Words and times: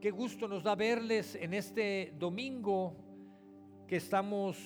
Qué 0.00 0.10
gusto 0.10 0.48
nos 0.48 0.62
da 0.62 0.74
verles 0.74 1.34
en 1.34 1.52
este 1.52 2.14
domingo 2.16 2.96
que 3.86 3.96
estamos 3.96 4.56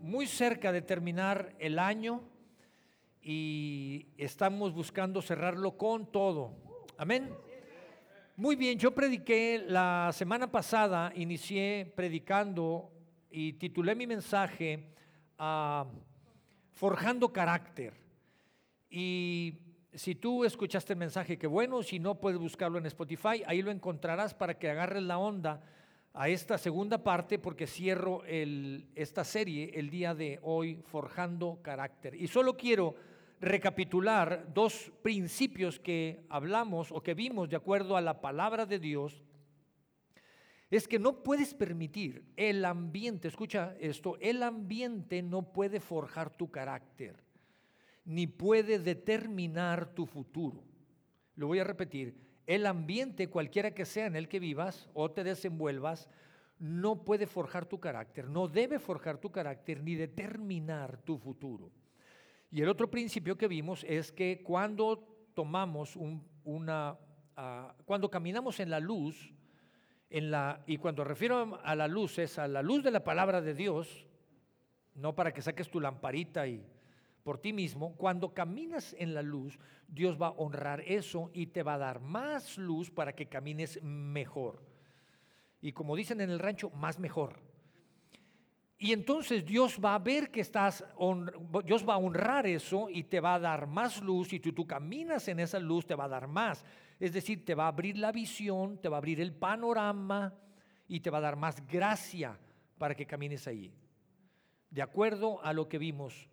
muy 0.00 0.26
cerca 0.26 0.72
de 0.72 0.82
terminar 0.82 1.54
el 1.60 1.78
año 1.78 2.24
y 3.22 4.08
estamos 4.16 4.74
buscando 4.74 5.22
cerrarlo 5.22 5.76
con 5.76 6.10
todo. 6.10 6.56
Amén. 6.98 7.32
Muy 8.34 8.56
bien, 8.56 8.76
yo 8.76 8.92
prediqué 8.92 9.64
la 9.68 10.10
semana 10.12 10.50
pasada, 10.50 11.12
inicié 11.14 11.92
predicando 11.94 12.90
y 13.30 13.52
titulé 13.52 13.94
mi 13.94 14.08
mensaje 14.08 14.84
a 15.38 15.86
Forjando 16.72 17.32
Carácter. 17.32 17.94
Y 18.90 19.54
si 19.94 20.14
tú 20.14 20.44
escuchaste 20.44 20.92
el 20.92 20.98
mensaje, 20.98 21.38
qué 21.38 21.46
bueno, 21.46 21.82
si 21.82 21.98
no 21.98 22.20
puedes 22.20 22.38
buscarlo 22.38 22.78
en 22.78 22.86
Spotify, 22.86 23.42
ahí 23.46 23.62
lo 23.62 23.70
encontrarás 23.70 24.34
para 24.34 24.58
que 24.58 24.70
agarres 24.70 25.02
la 25.02 25.18
onda 25.18 25.62
a 26.12 26.28
esta 26.28 26.58
segunda 26.58 27.02
parte 27.02 27.38
porque 27.38 27.66
cierro 27.66 28.22
esta 28.24 29.24
serie 29.24 29.72
el 29.74 29.90
día 29.90 30.14
de 30.14 30.38
hoy, 30.42 30.82
Forjando 30.84 31.58
Carácter. 31.62 32.14
Y 32.14 32.28
solo 32.28 32.56
quiero 32.56 32.94
recapitular 33.40 34.52
dos 34.52 34.92
principios 35.02 35.80
que 35.80 36.24
hablamos 36.28 36.92
o 36.92 37.02
que 37.02 37.14
vimos 37.14 37.48
de 37.48 37.56
acuerdo 37.56 37.96
a 37.96 38.00
la 38.00 38.20
palabra 38.20 38.66
de 38.66 38.78
Dios. 38.78 39.24
Es 40.70 40.86
que 40.86 41.00
no 41.00 41.24
puedes 41.24 41.52
permitir 41.52 42.24
el 42.36 42.64
ambiente, 42.64 43.26
escucha 43.26 43.74
esto, 43.80 44.16
el 44.20 44.44
ambiente 44.44 45.20
no 45.20 45.52
puede 45.52 45.80
forjar 45.80 46.30
tu 46.30 46.48
carácter 46.48 47.29
ni 48.10 48.26
puede 48.26 48.80
determinar 48.80 49.94
tu 49.94 50.04
futuro. 50.04 50.64
Lo 51.36 51.46
voy 51.46 51.60
a 51.60 51.64
repetir, 51.64 52.16
el 52.44 52.66
ambiente, 52.66 53.30
cualquiera 53.30 53.72
que 53.72 53.84
sea 53.84 54.06
en 54.06 54.16
el 54.16 54.28
que 54.28 54.40
vivas 54.40 54.90
o 54.94 55.12
te 55.12 55.22
desenvuelvas, 55.22 56.08
no 56.58 57.04
puede 57.04 57.28
forjar 57.28 57.66
tu 57.66 57.78
carácter, 57.78 58.28
no 58.28 58.48
debe 58.48 58.80
forjar 58.80 59.18
tu 59.18 59.30
carácter 59.30 59.84
ni 59.84 59.94
determinar 59.94 61.00
tu 61.02 61.18
futuro. 61.18 61.70
Y 62.50 62.60
el 62.60 62.68
otro 62.68 62.90
principio 62.90 63.38
que 63.38 63.46
vimos 63.46 63.84
es 63.88 64.10
que 64.10 64.42
cuando 64.42 65.30
tomamos 65.32 65.96
una, 66.42 66.98
ah, 67.36 67.76
cuando 67.84 68.10
caminamos 68.10 68.58
en 68.58 68.70
la 68.70 68.80
luz, 68.80 69.32
en 70.10 70.32
la, 70.32 70.64
y 70.66 70.78
cuando 70.78 71.04
refiero 71.04 71.60
a 71.62 71.76
la 71.76 71.86
luz 71.86 72.18
es 72.18 72.40
a 72.40 72.48
la 72.48 72.60
luz 72.60 72.82
de 72.82 72.90
la 72.90 73.04
palabra 73.04 73.40
de 73.40 73.54
Dios, 73.54 74.04
no 74.96 75.14
para 75.14 75.32
que 75.32 75.42
saques 75.42 75.70
tu 75.70 75.78
lamparita 75.78 76.48
y 76.48 76.66
por 77.22 77.38
ti 77.38 77.52
mismo, 77.52 77.94
cuando 77.96 78.32
caminas 78.32 78.94
en 78.98 79.14
la 79.14 79.22
luz, 79.22 79.58
Dios 79.88 80.20
va 80.20 80.28
a 80.28 80.32
honrar 80.32 80.82
eso 80.86 81.30
y 81.34 81.46
te 81.46 81.62
va 81.62 81.74
a 81.74 81.78
dar 81.78 82.00
más 82.00 82.56
luz 82.56 82.90
para 82.90 83.14
que 83.14 83.28
camines 83.28 83.82
mejor. 83.82 84.62
Y 85.60 85.72
como 85.72 85.96
dicen 85.96 86.20
en 86.20 86.30
el 86.30 86.38
rancho, 86.38 86.70
más 86.70 86.98
mejor. 86.98 87.40
Y 88.78 88.92
entonces 88.94 89.44
Dios 89.44 89.78
va 89.84 89.94
a 89.94 89.98
ver 89.98 90.30
que 90.30 90.40
estás, 90.40 90.82
Dios 91.66 91.86
va 91.86 91.94
a 91.94 91.98
honrar 91.98 92.46
eso 92.46 92.88
y 92.88 93.04
te 93.04 93.20
va 93.20 93.34
a 93.34 93.38
dar 93.38 93.66
más 93.66 94.00
luz 94.00 94.32
y 94.32 94.40
tú, 94.40 94.54
tú 94.54 94.66
caminas 94.66 95.28
en 95.28 95.38
esa 95.40 95.58
luz, 95.58 95.86
te 95.86 95.94
va 95.94 96.04
a 96.04 96.08
dar 96.08 96.26
más. 96.26 96.64
Es 96.98 97.12
decir, 97.12 97.44
te 97.44 97.54
va 97.54 97.64
a 97.64 97.68
abrir 97.68 97.98
la 97.98 98.10
visión, 98.10 98.78
te 98.78 98.88
va 98.88 98.96
a 98.96 98.98
abrir 98.98 99.20
el 99.20 99.34
panorama 99.34 100.32
y 100.88 101.00
te 101.00 101.10
va 101.10 101.18
a 101.18 101.22
dar 101.22 101.36
más 101.36 101.66
gracia 101.66 102.38
para 102.78 102.94
que 102.94 103.06
camines 103.06 103.46
ahí. 103.46 103.70
De 104.70 104.80
acuerdo 104.80 105.44
a 105.44 105.52
lo 105.52 105.68
que 105.68 105.76
vimos 105.76 106.30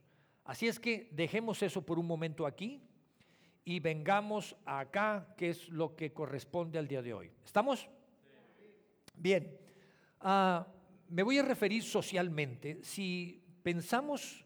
Así 0.48 0.66
es 0.66 0.80
que 0.80 1.10
dejemos 1.12 1.62
eso 1.62 1.86
por 1.86 2.00
un 2.00 2.08
momento 2.08 2.48
aquí 2.48 2.82
y 3.66 3.82
vengamos 3.82 4.56
acá, 4.66 5.36
que 5.36 5.50
es 5.50 5.68
lo 5.68 5.94
que 5.94 6.14
corresponde 6.14 6.80
al 6.80 6.88
día 6.88 7.02
de 7.02 7.14
hoy. 7.14 7.30
¿Estamos? 7.44 7.90
Bien, 9.14 9.60
ah, 10.22 10.66
me 11.10 11.22
voy 11.22 11.38
a 11.38 11.44
referir 11.44 11.84
socialmente. 11.84 12.80
Si 12.82 13.44
pensamos 13.62 14.46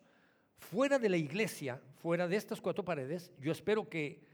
fuera 0.58 0.98
de 0.98 1.08
la 1.08 1.18
iglesia, 1.18 1.80
fuera 2.00 2.28
de 2.28 2.36
estas 2.36 2.60
cuatro 2.60 2.84
paredes, 2.84 3.32
yo 3.40 3.52
espero 3.52 3.88
que, 3.88 4.26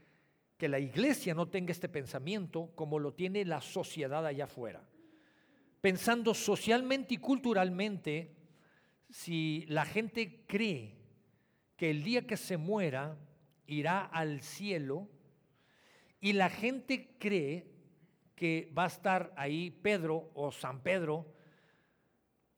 que 0.56 0.68
la 0.68 0.78
iglesia 0.78 1.34
no 1.34 1.48
tenga 1.48 1.72
este 1.72 1.90
pensamiento 1.90 2.72
como 2.76 2.98
lo 2.98 3.12
tiene 3.12 3.44
la 3.44 3.60
sociedad 3.60 4.24
allá 4.24 4.44
afuera. 4.44 4.88
Pensando 5.82 6.32
socialmente 6.32 7.12
y 7.12 7.18
culturalmente, 7.18 8.34
si 9.10 9.66
la 9.68 9.84
gente 9.84 10.46
cree 10.46 10.97
que 11.78 11.90
el 11.90 12.02
día 12.02 12.26
que 12.26 12.36
se 12.36 12.56
muera 12.56 13.16
irá 13.68 14.04
al 14.04 14.42
cielo 14.42 15.08
y 16.20 16.32
la 16.32 16.50
gente 16.50 17.14
cree 17.20 17.70
que 18.34 18.72
va 18.76 18.84
a 18.84 18.88
estar 18.88 19.32
ahí 19.36 19.70
Pedro 19.70 20.32
o 20.34 20.50
San 20.50 20.80
Pedro 20.82 21.32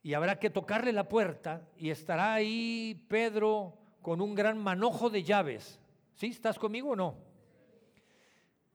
y 0.03 0.14
habrá 0.14 0.38
que 0.38 0.48
tocarle 0.48 0.94
la 0.94 1.06
puerta 1.06 1.69
y 1.76 1.91
estará 1.91 2.32
ahí 2.32 3.04
Pedro 3.08 3.76
con 4.00 4.22
un 4.22 4.34
gran 4.34 4.56
manojo 4.56 5.10
de 5.10 5.22
llaves. 5.22 5.78
¿Sí? 6.14 6.28
¿Estás 6.28 6.58
conmigo 6.58 6.92
o 6.92 6.97
no? 6.97 7.19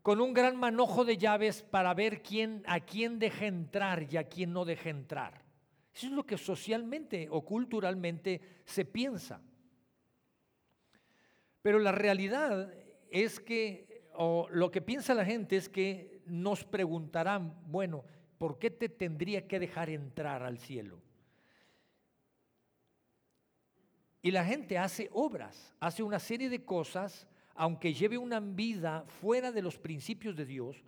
Con 0.04 0.22
un 0.22 0.32
gran 0.32 0.56
manojo 0.58 1.06
de 1.06 1.18
llaves 1.18 1.64
para 1.64 1.92
ver 1.96 2.22
quién, 2.22 2.62
a 2.68 2.82
quién 2.82 3.18
deja 3.18 3.48
entrar 3.48 4.14
y 4.14 4.18
a 4.18 4.26
quién 4.26 4.54
no 4.54 4.64
deja 4.64 4.92
entrar. 4.92 5.44
Eso 5.92 6.06
es 6.06 6.14
lo 6.14 6.24
que 6.24 6.38
socialmente 6.38 7.28
o 7.32 7.44
culturalmente 7.44 8.62
se 8.64 8.86
piensa. 8.86 9.42
Pero 11.66 11.80
la 11.80 11.92
realidad 11.92 12.72
es 13.10 13.40
que, 13.40 14.08
o 14.14 14.48
lo 14.52 14.70
que 14.70 14.84
piensa 14.84 15.16
la 15.16 15.26
gente 15.26 15.58
es 15.58 15.68
que 15.68 16.22
nos 16.28 16.64
preguntarán, 16.64 17.60
bueno, 17.66 18.04
¿por 18.38 18.60
qué 18.60 18.70
te 18.70 18.88
tendría 18.88 19.48
que 19.48 19.60
dejar 19.60 19.90
entrar 19.90 20.44
al 20.44 20.60
cielo? 20.60 21.02
Y 24.22 24.30
la 24.30 24.46
gente 24.46 24.78
hace 24.78 25.10
obras, 25.12 25.74
hace 25.80 26.04
una 26.04 26.20
serie 26.20 26.50
de 26.50 26.64
cosas, 26.64 27.28
aunque 27.56 27.96
lleve 27.96 28.20
una 28.20 28.40
vida 28.40 29.04
fuera 29.08 29.52
de 29.52 29.64
los 29.64 29.80
principios 29.80 30.36
de 30.36 30.46
Dios, 30.46 30.84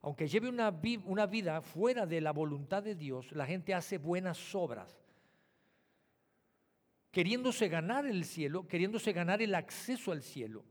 aunque 0.00 0.28
lleve 0.28 0.48
una, 0.48 0.74
una 1.04 1.26
vida 1.26 1.60
fuera 1.60 2.06
de 2.06 2.22
la 2.22 2.32
voluntad 2.32 2.82
de 2.82 2.94
Dios, 2.94 3.30
la 3.32 3.44
gente 3.44 3.74
hace 3.74 3.98
buenas 3.98 4.54
obras 4.54 5.01
queriéndose 7.12 7.68
ganar 7.68 8.06
el 8.06 8.24
cielo, 8.24 8.66
queriéndose 8.66 9.12
ganar 9.12 9.42
el 9.42 9.54
acceso 9.54 10.10
al 10.10 10.22
cielo, 10.22 10.64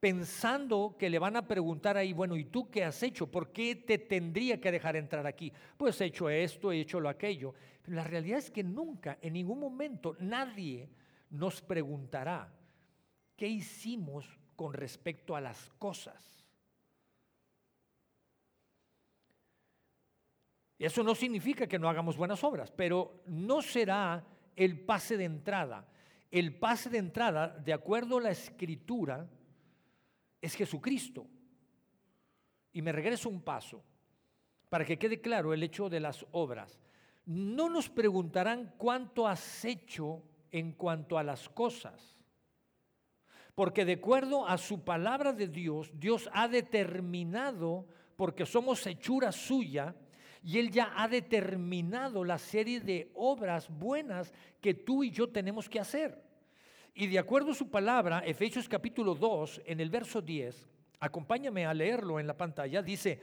pensando 0.00 0.96
que 0.98 1.08
le 1.08 1.20
van 1.20 1.36
a 1.36 1.46
preguntar 1.46 1.96
ahí, 1.96 2.12
bueno, 2.12 2.36
¿y 2.36 2.44
tú 2.44 2.68
qué 2.68 2.84
has 2.84 3.02
hecho? 3.04 3.30
¿Por 3.30 3.52
qué 3.52 3.76
te 3.76 3.96
tendría 3.96 4.60
que 4.60 4.72
dejar 4.72 4.96
entrar 4.96 5.26
aquí? 5.26 5.52
Pues 5.76 6.00
he 6.00 6.06
hecho 6.06 6.28
esto, 6.28 6.72
he 6.72 6.80
hecho 6.80 7.00
lo 7.00 7.08
aquello. 7.08 7.54
Pero 7.82 7.96
la 7.96 8.04
realidad 8.04 8.40
es 8.40 8.50
que 8.50 8.64
nunca, 8.64 9.18
en 9.22 9.34
ningún 9.34 9.60
momento, 9.60 10.16
nadie 10.18 10.90
nos 11.30 11.62
preguntará 11.62 12.52
qué 13.36 13.46
hicimos 13.46 14.26
con 14.56 14.74
respecto 14.74 15.36
a 15.36 15.40
las 15.40 15.70
cosas. 15.78 16.44
Eso 20.78 21.02
no 21.02 21.14
significa 21.14 21.66
que 21.66 21.78
no 21.78 21.88
hagamos 21.88 22.16
buenas 22.16 22.42
obras, 22.44 22.70
pero 22.70 23.22
no 23.26 23.62
será 23.62 24.22
el 24.56 24.80
pase 24.80 25.16
de 25.16 25.24
entrada. 25.24 25.86
El 26.30 26.58
pase 26.58 26.90
de 26.90 26.98
entrada, 26.98 27.48
de 27.48 27.72
acuerdo 27.72 28.18
a 28.18 28.22
la 28.22 28.30
escritura, 28.30 29.28
es 30.40 30.54
Jesucristo. 30.54 31.26
Y 32.72 32.82
me 32.82 32.92
regreso 32.92 33.28
un 33.28 33.42
paso 33.42 33.84
para 34.68 34.84
que 34.84 34.98
quede 34.98 35.20
claro 35.20 35.54
el 35.54 35.62
hecho 35.62 35.88
de 35.88 36.00
las 36.00 36.26
obras. 36.32 36.80
No 37.26 37.68
nos 37.68 37.88
preguntarán 37.88 38.74
cuánto 38.76 39.28
has 39.28 39.64
hecho 39.64 40.22
en 40.50 40.72
cuanto 40.72 41.18
a 41.18 41.22
las 41.22 41.48
cosas. 41.48 42.16
Porque 43.54 43.84
de 43.84 43.94
acuerdo 43.94 44.46
a 44.46 44.58
su 44.58 44.84
palabra 44.84 45.32
de 45.32 45.48
Dios, 45.48 45.90
Dios 45.94 46.28
ha 46.32 46.48
determinado, 46.48 47.86
porque 48.16 48.44
somos 48.44 48.86
hechura 48.86 49.32
suya, 49.32 49.94
y 50.46 50.60
Él 50.60 50.70
ya 50.70 50.92
ha 50.94 51.08
determinado 51.08 52.24
la 52.24 52.38
serie 52.38 52.78
de 52.78 53.10
obras 53.14 53.68
buenas 53.68 54.32
que 54.60 54.74
tú 54.74 55.02
y 55.02 55.10
yo 55.10 55.28
tenemos 55.28 55.68
que 55.68 55.80
hacer. 55.80 56.22
Y 56.94 57.08
de 57.08 57.18
acuerdo 57.18 57.50
a 57.50 57.54
su 57.54 57.68
palabra, 57.68 58.20
Efesios 58.20 58.68
capítulo 58.68 59.16
2, 59.16 59.62
en 59.66 59.80
el 59.80 59.90
verso 59.90 60.22
10, 60.22 60.68
acompáñame 61.00 61.66
a 61.66 61.74
leerlo 61.74 62.20
en 62.20 62.28
la 62.28 62.36
pantalla, 62.36 62.80
dice, 62.80 63.20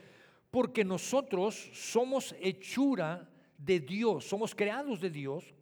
porque 0.52 0.84
nosotros 0.84 1.70
somos 1.72 2.36
hechura 2.42 3.30
de 3.58 3.80
Dios, 3.80 4.26
somos 4.26 4.54
creados 4.54 5.00
de 5.00 5.10
Dios 5.10 5.54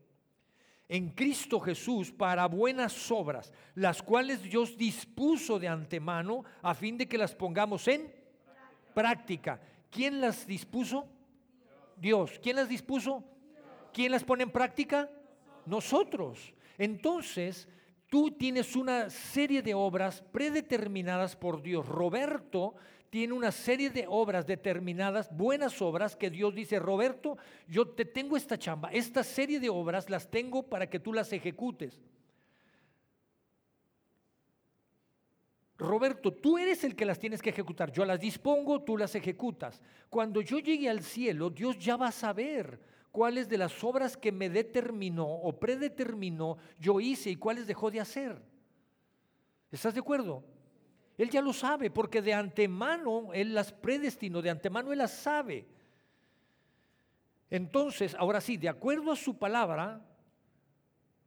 en 0.89 1.11
Cristo 1.11 1.59
Jesús 1.59 2.11
para 2.11 2.47
buenas 2.47 3.11
obras, 3.11 3.53
las 3.75 4.01
cuales 4.01 4.41
Dios 4.41 4.75
dispuso 4.75 5.59
de 5.59 5.67
antemano 5.67 6.43
a 6.63 6.73
fin 6.73 6.97
de 6.97 7.07
que 7.07 7.19
las 7.19 7.35
pongamos 7.35 7.87
en 7.87 8.11
práctica. 8.95 9.61
¿Quién 9.91 10.19
las 10.19 10.47
dispuso? 10.47 11.07
Dios. 12.01 12.39
¿Quién 12.41 12.55
las 12.55 12.67
dispuso? 12.67 13.23
¿Quién 13.93 14.11
las 14.11 14.23
pone 14.23 14.41
en 14.43 14.51
práctica? 14.51 15.07
Nosotros. 15.67 16.53
Entonces, 16.79 17.67
tú 18.09 18.31
tienes 18.31 18.75
una 18.75 19.11
serie 19.11 19.61
de 19.61 19.75
obras 19.75 20.23
predeterminadas 20.31 21.35
por 21.35 21.61
Dios. 21.61 21.87
Roberto 21.87 22.73
tiene 23.11 23.33
una 23.33 23.51
serie 23.51 23.91
de 23.91 24.05
obras 24.07 24.47
determinadas, 24.47 25.29
buenas 25.35 25.79
obras, 25.81 26.15
que 26.15 26.29
Dios 26.31 26.55
dice, 26.55 26.79
Roberto, 26.79 27.37
yo 27.67 27.87
te 27.87 28.05
tengo 28.05 28.35
esta 28.35 28.57
chamba, 28.57 28.89
esta 28.91 29.23
serie 29.23 29.59
de 29.59 29.69
obras 29.69 30.09
las 30.09 30.31
tengo 30.31 30.63
para 30.63 30.89
que 30.89 30.99
tú 30.99 31.13
las 31.13 31.31
ejecutes. 31.33 31.99
Roberto, 35.81 36.31
tú 36.31 36.59
eres 36.59 36.83
el 36.83 36.95
que 36.95 37.05
las 37.05 37.17
tienes 37.17 37.41
que 37.41 37.49
ejecutar. 37.49 37.91
Yo 37.91 38.05
las 38.05 38.19
dispongo, 38.19 38.83
tú 38.83 38.97
las 38.97 39.15
ejecutas. 39.15 39.81
Cuando 40.11 40.41
yo 40.41 40.59
llegue 40.59 40.87
al 40.87 41.01
cielo, 41.01 41.49
Dios 41.49 41.79
ya 41.79 41.97
va 41.97 42.09
a 42.09 42.11
saber 42.11 42.79
cuáles 43.11 43.49
de 43.49 43.57
las 43.57 43.83
obras 43.83 44.15
que 44.15 44.31
me 44.31 44.47
determinó 44.47 45.25
o 45.25 45.59
predeterminó 45.59 46.57
yo 46.79 46.99
hice 46.99 47.31
y 47.31 47.35
cuáles 47.35 47.65
dejó 47.65 47.89
de 47.89 47.99
hacer. 47.99 48.39
¿Estás 49.71 49.95
de 49.95 50.01
acuerdo? 50.01 50.43
Él 51.17 51.31
ya 51.31 51.41
lo 51.41 51.51
sabe 51.51 51.89
porque 51.89 52.21
de 52.21 52.35
antemano 52.35 53.33
Él 53.33 53.55
las 53.55 53.73
predestinó, 53.73 54.43
de 54.43 54.51
antemano 54.51 54.91
Él 54.91 54.99
las 54.99 55.13
sabe. 55.13 55.65
Entonces, 57.49 58.15
ahora 58.19 58.39
sí, 58.39 58.55
de 58.55 58.69
acuerdo 58.69 59.11
a 59.11 59.15
su 59.15 59.35
palabra, 59.35 59.99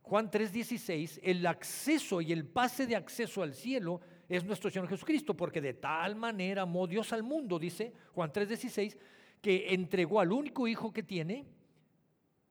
Juan 0.02 0.30
3:16, 0.30 1.18
el 1.24 1.44
acceso 1.44 2.20
y 2.20 2.30
el 2.30 2.46
pase 2.46 2.86
de 2.86 2.94
acceso 2.94 3.42
al 3.42 3.52
cielo 3.52 4.00
es 4.28 4.44
nuestro 4.44 4.70
Señor 4.70 4.88
Jesucristo, 4.88 5.34
porque 5.34 5.60
de 5.60 5.74
tal 5.74 6.16
manera 6.16 6.62
amó 6.62 6.86
Dios 6.86 7.12
al 7.12 7.22
mundo, 7.22 7.58
dice 7.58 7.92
Juan 8.14 8.32
3:16, 8.32 8.96
que 9.40 9.74
entregó 9.74 10.20
al 10.20 10.32
único 10.32 10.66
Hijo 10.66 10.92
que 10.92 11.02
tiene, 11.02 11.44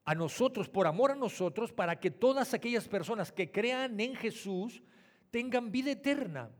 a 0.06 0.14
nosotros, 0.16 0.70
por 0.70 0.86
amor 0.86 1.12
a 1.12 1.16
nosotros, 1.16 1.72
para 1.72 2.00
que 2.00 2.12
todas 2.12 2.54
aquellas 2.54 2.88
personas 2.88 3.32
que 3.32 3.52
crean 3.52 4.00
en 4.00 4.16
Jesús 4.16 4.84
tengan 5.32 5.72
vida 5.72 5.92
eterna. 5.92 6.52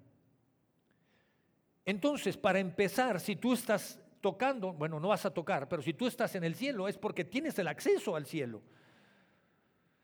Entonces, 1.86 2.38
para 2.38 2.60
empezar, 2.60 3.20
si 3.20 3.36
tú 3.36 3.54
estás 3.54 4.00
tocando, 4.22 4.72
bueno, 4.72 5.00
no 5.02 5.10
vas 5.10 5.26
a 5.26 5.34
tocar, 5.34 5.68
pero 5.68 5.82
si 5.82 5.94
tú 5.94 6.08
estás 6.08 6.34
en 6.36 6.46
el 6.46 6.56
cielo 6.56 6.88
es 6.88 6.98
porque 6.98 7.26
tienes 7.26 7.60
el 7.60 7.68
acceso 7.68 8.16
al 8.16 8.26
cielo. 8.26 8.62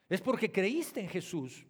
Es 0.09 0.19
porque 0.19 0.51
creíste 0.51 0.99
en 0.99 1.07
Jesús 1.07 1.65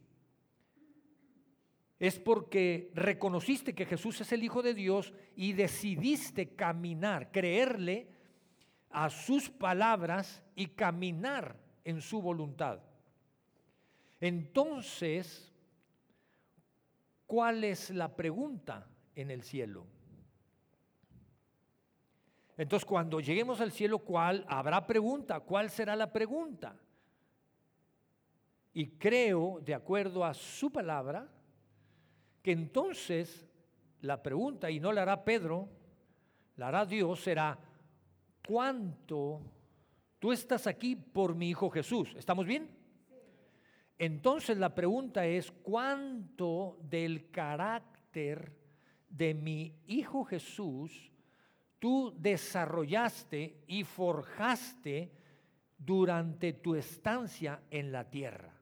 es 2.00 2.18
porque 2.18 2.92
reconociste 2.96 3.76
que 3.76 3.86
Jesús 3.86 4.22
es 4.22 4.32
el 4.32 4.44
Hijo 4.44 4.62
de 4.62 4.74
Dios 4.74 5.14
y 5.36 5.52
decidiste 5.52 6.56
caminar, 6.56 7.30
creerle 7.32 8.08
a 8.90 9.10
sus 9.10 9.50
palabras 9.50 10.42
y 10.56 10.68
caminar 10.68 11.60
en 11.84 12.02
su 12.02 12.22
voluntad. 12.22 12.80
Entonces, 14.22 15.52
¿cuál 17.28 17.66
es 17.66 17.90
la 17.90 18.16
pregunta 18.16 18.88
en 19.16 19.30
el 19.30 19.44
cielo? 19.44 19.86
Entonces, 22.56 22.86
cuando 22.86 23.20
lleguemos 23.20 23.60
al 23.60 23.72
cielo, 23.72 24.00
¿cuál 24.00 24.46
habrá 24.48 24.86
pregunta? 24.86 25.42
¿Cuál 25.42 25.70
será 25.70 25.96
la 25.96 26.12
pregunta? 26.12 26.78
Y 28.74 28.92
creo, 28.92 29.60
de 29.62 29.74
acuerdo 29.74 30.24
a 30.24 30.34
su 30.34 30.72
palabra, 30.72 31.30
que 32.42 32.52
entonces 32.52 33.48
la 34.02 34.22
pregunta, 34.22 34.72
y 34.72 34.80
no 34.80 34.92
la 34.92 35.02
hará 35.02 35.24
Pedro, 35.24 35.70
la 36.56 36.70
hará 36.70 36.86
Dios, 36.86 37.22
será, 37.22 37.58
¿cuánto 38.48 39.42
tú 40.20 40.32
estás 40.32 40.68
aquí 40.68 40.96
por 40.96 41.36
mi 41.36 41.50
Hijo 41.50 41.70
Jesús? 41.70 42.14
¿Estamos 42.18 42.46
bien? 42.46 42.70
Entonces 43.98 44.58
la 44.58 44.74
pregunta 44.74 45.26
es, 45.26 45.52
¿cuánto 45.52 46.78
del 46.82 47.30
carácter 47.32 48.56
de 49.10 49.34
mi 49.34 49.76
Hijo 49.88 50.24
Jesús 50.24 51.12
tú 51.80 52.14
desarrollaste 52.18 53.64
y 53.68 53.84
forjaste 53.84 55.12
durante 55.78 56.54
tu 56.54 56.76
estancia 56.76 57.62
en 57.70 57.92
la 57.92 58.10
tierra? 58.10 58.54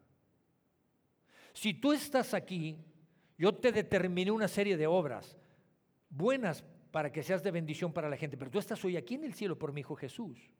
Si 1.53 1.75
tú 1.75 1.93
estás 1.93 2.33
aquí 2.33 2.77
yo 3.37 3.53
te 3.53 3.71
determiné 3.71 4.31
una 4.31 4.47
serie 4.47 4.77
de 4.77 4.87
obras 4.87 5.37
buenas 6.09 6.63
para 6.91 7.11
que 7.11 7.23
seas 7.23 7.43
de 7.43 7.51
bendición 7.51 7.93
para 7.93 8.09
la 8.09 8.17
gente, 8.17 8.37
pero 8.37 8.49
tú 8.49 8.59
estás 8.59 8.83
hoy 8.83 8.97
aquí 8.97 9.15
en 9.15 9.23
el 9.23 9.33
cielo 9.33 9.57
por 9.57 9.71
mi 9.71 9.81
Hijo 9.81 9.95
Jesús. 9.95 10.51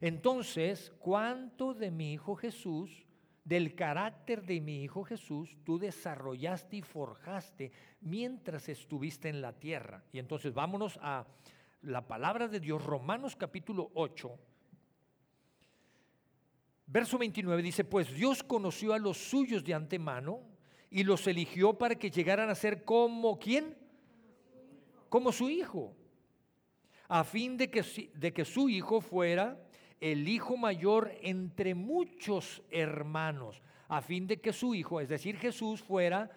Entonces, 0.00 0.92
¿cuánto 0.98 1.74
de 1.74 1.90
mi 1.90 2.12
Hijo 2.12 2.34
Jesús, 2.36 3.06
del 3.44 3.74
carácter 3.74 4.44
de 4.44 4.60
mi 4.60 4.82
Hijo 4.82 5.04
Jesús, 5.04 5.56
tú 5.64 5.78
desarrollaste 5.78 6.76
y 6.76 6.82
forjaste 6.82 7.72
mientras 8.00 8.68
estuviste 8.68 9.28
en 9.28 9.42
la 9.42 9.52
tierra? 9.52 10.02
Y 10.12 10.18
entonces 10.18 10.54
vámonos 10.54 10.98
a 11.02 11.26
la 11.82 12.06
palabra 12.06 12.48
de 12.48 12.60
Dios, 12.60 12.84
Romanos 12.84 13.36
capítulo 13.36 13.90
8. 13.94 14.38
Verso 16.86 17.18
29 17.18 17.62
dice, 17.62 17.84
pues 17.84 18.12
Dios 18.14 18.42
conoció 18.42 18.94
a 18.94 18.98
los 18.98 19.18
suyos 19.18 19.64
de 19.64 19.74
antemano 19.74 20.53
y 20.94 21.02
los 21.02 21.26
eligió 21.26 21.76
para 21.76 21.96
que 21.96 22.08
llegaran 22.08 22.48
a 22.48 22.54
ser 22.54 22.84
como 22.84 23.36
quién? 23.36 23.76
Como 25.08 25.32
su 25.32 25.50
hijo, 25.50 25.92
a 27.08 27.24
fin 27.24 27.56
de 27.56 27.68
que, 27.68 27.82
de 28.14 28.32
que 28.32 28.44
su 28.44 28.68
hijo 28.68 29.00
fuera 29.00 29.60
el 30.00 30.28
hijo 30.28 30.56
mayor 30.56 31.10
entre 31.20 31.74
muchos 31.74 32.62
hermanos, 32.70 33.60
a 33.88 34.02
fin 34.02 34.28
de 34.28 34.40
que 34.40 34.52
su 34.52 34.72
hijo, 34.72 35.00
es 35.00 35.08
decir, 35.08 35.36
Jesús, 35.36 35.82
fuera 35.82 36.30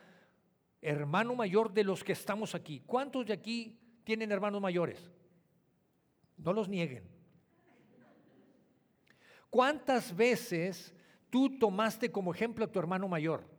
hermano 0.82 1.36
mayor 1.36 1.72
de 1.72 1.84
los 1.84 2.04
que 2.04 2.14
estamos 2.14 2.56
aquí. 2.56 2.82
¿Cuántos 2.84 3.28
de 3.28 3.34
aquí 3.34 3.80
tienen 4.04 4.32
hermanos 4.32 4.60
mayores? 4.60 5.12
No 6.36 6.52
los 6.52 6.68
nieguen. 6.68 7.04
¿Cuántas 9.52 10.16
veces 10.16 10.96
tú 11.30 11.60
tomaste 11.60 12.12
como 12.12 12.34
ejemplo 12.34 12.66
a 12.66 12.72
tu 12.72 12.80
hermano 12.80 13.08
mayor? 13.08 13.57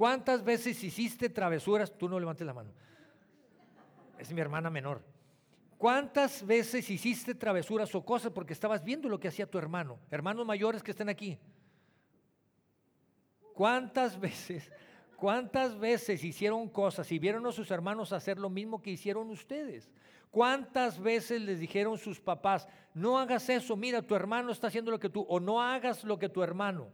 ¿Cuántas 0.00 0.42
veces 0.42 0.82
hiciste 0.82 1.28
travesuras? 1.28 1.92
Tú 1.92 2.08
no 2.08 2.18
levantes 2.18 2.46
la 2.46 2.54
mano. 2.54 2.70
Es 4.18 4.32
mi 4.32 4.40
hermana 4.40 4.70
menor. 4.70 5.02
¿Cuántas 5.76 6.46
veces 6.46 6.88
hiciste 6.88 7.34
travesuras 7.34 7.94
o 7.94 8.02
cosas 8.02 8.32
porque 8.32 8.54
estabas 8.54 8.82
viendo 8.82 9.10
lo 9.10 9.20
que 9.20 9.28
hacía 9.28 9.44
tu 9.44 9.58
hermano? 9.58 9.98
Hermanos 10.10 10.46
mayores 10.46 10.82
que 10.82 10.92
estén 10.92 11.10
aquí. 11.10 11.38
¿Cuántas 13.52 14.18
veces, 14.18 14.72
cuántas 15.16 15.78
veces 15.78 16.24
hicieron 16.24 16.70
cosas 16.70 17.12
y 17.12 17.18
vieron 17.18 17.46
a 17.46 17.52
sus 17.52 17.70
hermanos 17.70 18.14
hacer 18.14 18.38
lo 18.38 18.48
mismo 18.48 18.80
que 18.80 18.92
hicieron 18.92 19.28
ustedes? 19.28 19.90
¿Cuántas 20.30 20.98
veces 20.98 21.42
les 21.42 21.60
dijeron 21.60 21.98
sus 21.98 22.18
papás, 22.18 22.66
no 22.94 23.18
hagas 23.18 23.50
eso, 23.50 23.76
mira, 23.76 24.00
tu 24.00 24.14
hermano 24.14 24.50
está 24.50 24.68
haciendo 24.68 24.92
lo 24.92 24.98
que 24.98 25.10
tú, 25.10 25.26
o 25.28 25.38
no 25.38 25.60
hagas 25.60 26.04
lo 26.04 26.18
que 26.18 26.30
tu 26.30 26.42
hermano? 26.42 26.88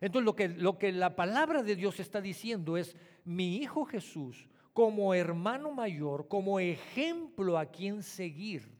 Entonces 0.00 0.24
lo 0.24 0.36
que, 0.36 0.48
lo 0.48 0.78
que 0.78 0.92
la 0.92 1.16
palabra 1.16 1.62
de 1.62 1.76
Dios 1.76 2.00
está 2.00 2.20
diciendo 2.20 2.76
es, 2.76 2.96
mi 3.24 3.56
Hijo 3.56 3.84
Jesús, 3.84 4.46
como 4.72 5.14
hermano 5.14 5.72
mayor, 5.72 6.28
como 6.28 6.60
ejemplo 6.60 7.58
a 7.58 7.66
quien 7.66 8.02
seguir. 8.02 8.76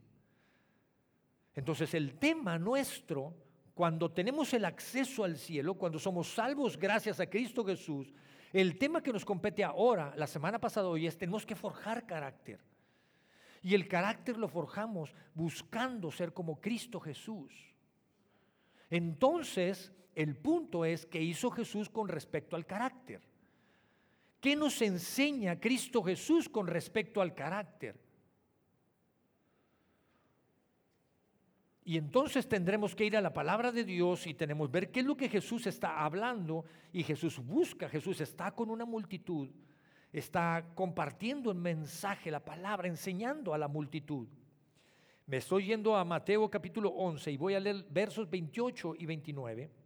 Entonces 1.55 1.95
el 1.95 2.19
tema 2.19 2.59
nuestro, 2.59 3.35
cuando 3.75 4.11
tenemos 4.11 4.53
el 4.53 4.67
acceso 4.67 5.25
al 5.25 5.39
cielo, 5.39 5.75
cuando 5.75 5.99
somos 5.99 6.33
salvos 6.35 6.77
gracias 6.79 7.19
a 7.19 7.29
Cristo 7.29 7.65
Jesús, 7.65 8.13
el 8.53 8.79
tema 8.79 9.03
que 9.03 9.13
nos 9.13 9.25
compete 9.25 9.65
ahora, 9.65 10.13
la 10.17 10.27
semana 10.27 10.59
pasada 10.59 10.89
hoy, 10.89 11.07
es 11.07 11.17
tenemos 11.17 11.45
que 11.45 11.57
forjar 11.57 12.07
carácter. 12.07 12.61
Y 13.63 13.75
el 13.75 13.89
carácter 13.89 14.37
lo 14.37 14.49
forjamos 14.49 15.15
buscando 15.35 16.11
ser 16.11 16.33
como 16.33 16.61
Cristo 16.61 17.01
Jesús. 17.01 17.53
Entonces, 18.89 19.93
el 20.17 20.35
punto 20.35 20.87
es 20.87 21.05
que 21.05 21.21
hizo 21.21 21.51
Jesús 21.51 21.91
con 21.91 22.09
respecto 22.09 22.57
al 22.57 22.65
carácter. 22.65 23.21
¿Qué 24.41 24.57
nos 24.57 24.81
enseña 24.81 25.61
Cristo 25.61 26.03
Jesús 26.03 26.49
con 26.49 26.67
respecto 26.67 27.21
al 27.21 27.35
carácter? 27.35 28.01
Y 31.85 31.99
entonces 31.99 32.49
tendremos 32.49 32.97
que 32.97 33.05
ir 33.05 33.15
a 33.15 33.21
la 33.21 33.35
palabra 33.35 33.71
de 33.71 33.85
Dios 33.85 34.27
y 34.27 34.33
tenemos 34.33 34.71
ver 34.71 34.91
qué 34.91 35.01
es 35.01 35.07
lo 35.07 35.19
que 35.19 35.29
Jesús 35.29 35.67
está 35.67 36.03
hablando. 36.03 36.65
Y 36.93 37.03
Jesús 37.03 37.39
busca, 37.39 37.87
Jesús 37.87 38.19
está 38.23 38.53
con 38.53 38.71
una 38.71 38.87
multitud, 38.87 39.51
está 40.11 40.67
compartiendo 40.75 41.51
el 41.51 41.59
mensaje, 41.59 42.31
la 42.31 42.43
palabra, 42.43 42.89
enseñando 42.89 43.53
a 43.53 43.59
la 43.59 43.69
multitud. 43.69 44.27
Me 45.27 45.37
estoy 45.37 45.67
yendo 45.67 45.95
a 45.95 46.05
Mateo 46.07 46.51
capítulo 46.51 46.89
11 46.89 47.33
y 47.33 47.37
voy 47.37 47.55
a 47.55 47.61
leer 47.61 47.85
versos 47.91 48.31
28 48.31 48.95
y 48.99 49.05
29. 49.05 49.86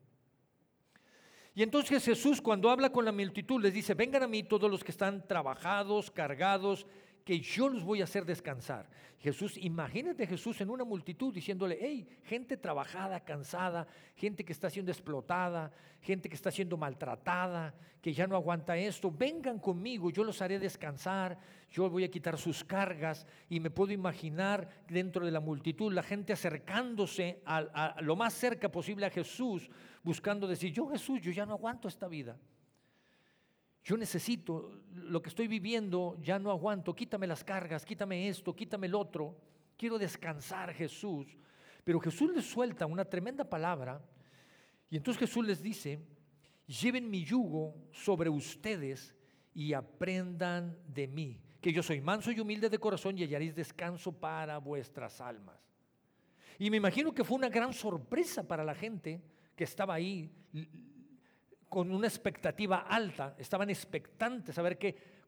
Y 1.55 1.63
entonces 1.63 2.05
Jesús 2.05 2.41
cuando 2.41 2.71
habla 2.71 2.91
con 2.91 3.05
la 3.05 3.13
multitud 3.13 3.61
les 3.61 3.75
dice, 3.75 3.95
vengan 3.95 4.23
a 4.23 4.29
mí 4.29 4.43
todos 4.43 4.71
los 4.71 4.85
que 4.85 4.93
están 4.93 5.27
trabajados, 5.27 6.11
cargados 6.11 6.87
que 7.25 7.41
yo 7.41 7.69
los 7.69 7.85
voy 7.85 8.01
a 8.01 8.05
hacer 8.05 8.25
descansar. 8.25 8.89
Jesús, 9.19 9.59
imagínate 9.59 10.27
Jesús 10.27 10.61
en 10.63 10.71
una 10.71 10.85
multitud 10.85 11.33
diciéndole, 11.33 11.79
hey, 11.79 12.09
gente 12.25 12.57
trabajada, 12.57 13.21
cansada, 13.21 13.87
gente 14.17 14.45
que 14.45 14.53
está 14.53 14.71
siendo 14.71 14.91
explotada, 14.91 15.71
gente 16.01 16.31
que 16.31 16.35
está 16.35 16.51
siendo 16.51 16.79
maltratada, 16.79 17.75
que 18.01 18.15
ya 18.15 18.27
no 18.27 18.35
aguanta 18.35 18.79
esto, 18.79 19.11
vengan 19.11 19.59
conmigo, 19.59 20.11
yo 20.11 20.25
los 20.25 20.41
haré 20.41 20.59
descansar, 20.59 21.39
yo 21.71 21.91
voy 21.91 22.05
a 22.05 22.11
quitar 22.11 22.39
sus 22.39 22.65
cargas 22.65 23.27
y 23.51 23.61
me 23.61 23.71
puedo 23.71 23.93
imaginar 23.93 24.69
dentro 24.89 25.27
de 25.27 25.33
la 25.33 25.41
multitud 25.41 25.93
la 25.93 26.03
gente 26.03 26.33
acercándose 26.33 27.43
a, 27.45 27.59
a 27.59 28.01
lo 28.01 28.17
más 28.17 28.33
cerca 28.33 28.71
posible 28.71 29.05
a 29.05 29.11
Jesús, 29.11 29.69
buscando 30.03 30.49
decir, 30.49 30.73
yo 30.73 30.89
Jesús, 30.89 31.21
yo 31.21 31.31
ya 31.31 31.45
no 31.45 31.53
aguanto 31.53 31.89
esta 31.89 32.09
vida. 32.09 32.39
Yo 33.83 33.97
necesito 33.97 34.83
lo 34.93 35.23
que 35.23 35.31
estoy 35.31 35.49
viviendo, 35.49 36.17
ya 36.21 36.39
no 36.39 36.51
aguanto, 36.51 36.95
quítame 36.95 37.27
las 37.27 37.43
cargas, 37.43 37.85
quítame 37.85 38.29
esto, 38.29 38.55
quítame 38.55 38.87
el 38.87 38.95
otro. 38.95 39.37
Quiero 39.77 39.99
descansar, 39.99 40.75
Jesús. 40.75 41.27
Pero 41.85 42.01
Jesús 42.01 42.31
les 42.35 42.45
suelta 42.45 42.87
una 42.87 43.05
tremenda 43.05 43.45
palabra 43.45 44.03
y 44.91 44.97
entonces 44.97 45.21
Jesús 45.21 45.47
les 45.47 45.63
dice, 45.63 46.01
lleven 46.67 47.09
mi 47.09 47.25
yugo 47.25 47.75
sobre 47.93 48.29
ustedes 48.29 49.15
y 49.55 49.73
aprendan 49.73 50.77
de 50.87 51.07
mí, 51.07 51.41
que 51.61 51.73
yo 51.73 51.83
soy 51.83 52.01
manso 52.01 52.33
y 52.33 52.41
humilde 52.41 52.69
de 52.69 52.79
corazón 52.79 53.17
y 53.17 53.23
hallaréis 53.23 53.55
descanso 53.55 54.13
para 54.13 54.59
vuestras 54.59 55.21
almas. 55.21 55.57
Y 56.59 56.71
me 56.71 56.77
imagino 56.77 57.13
que 57.13 57.25
fue 57.25 57.39
una 57.39 57.49
gran 57.49 57.73
sorpresa 57.73 58.47
para 58.47 58.65
la 58.65 58.75
gente 58.75 59.23
que 59.57 59.65
estaba 59.65 59.95
ahí 59.95 60.31
con 61.71 61.93
una 61.93 62.09
expectativa 62.09 62.81
alta, 62.81 63.37
estaban 63.39 63.71
expectantes 63.71 64.59
a 64.59 64.63
ver 64.63 64.77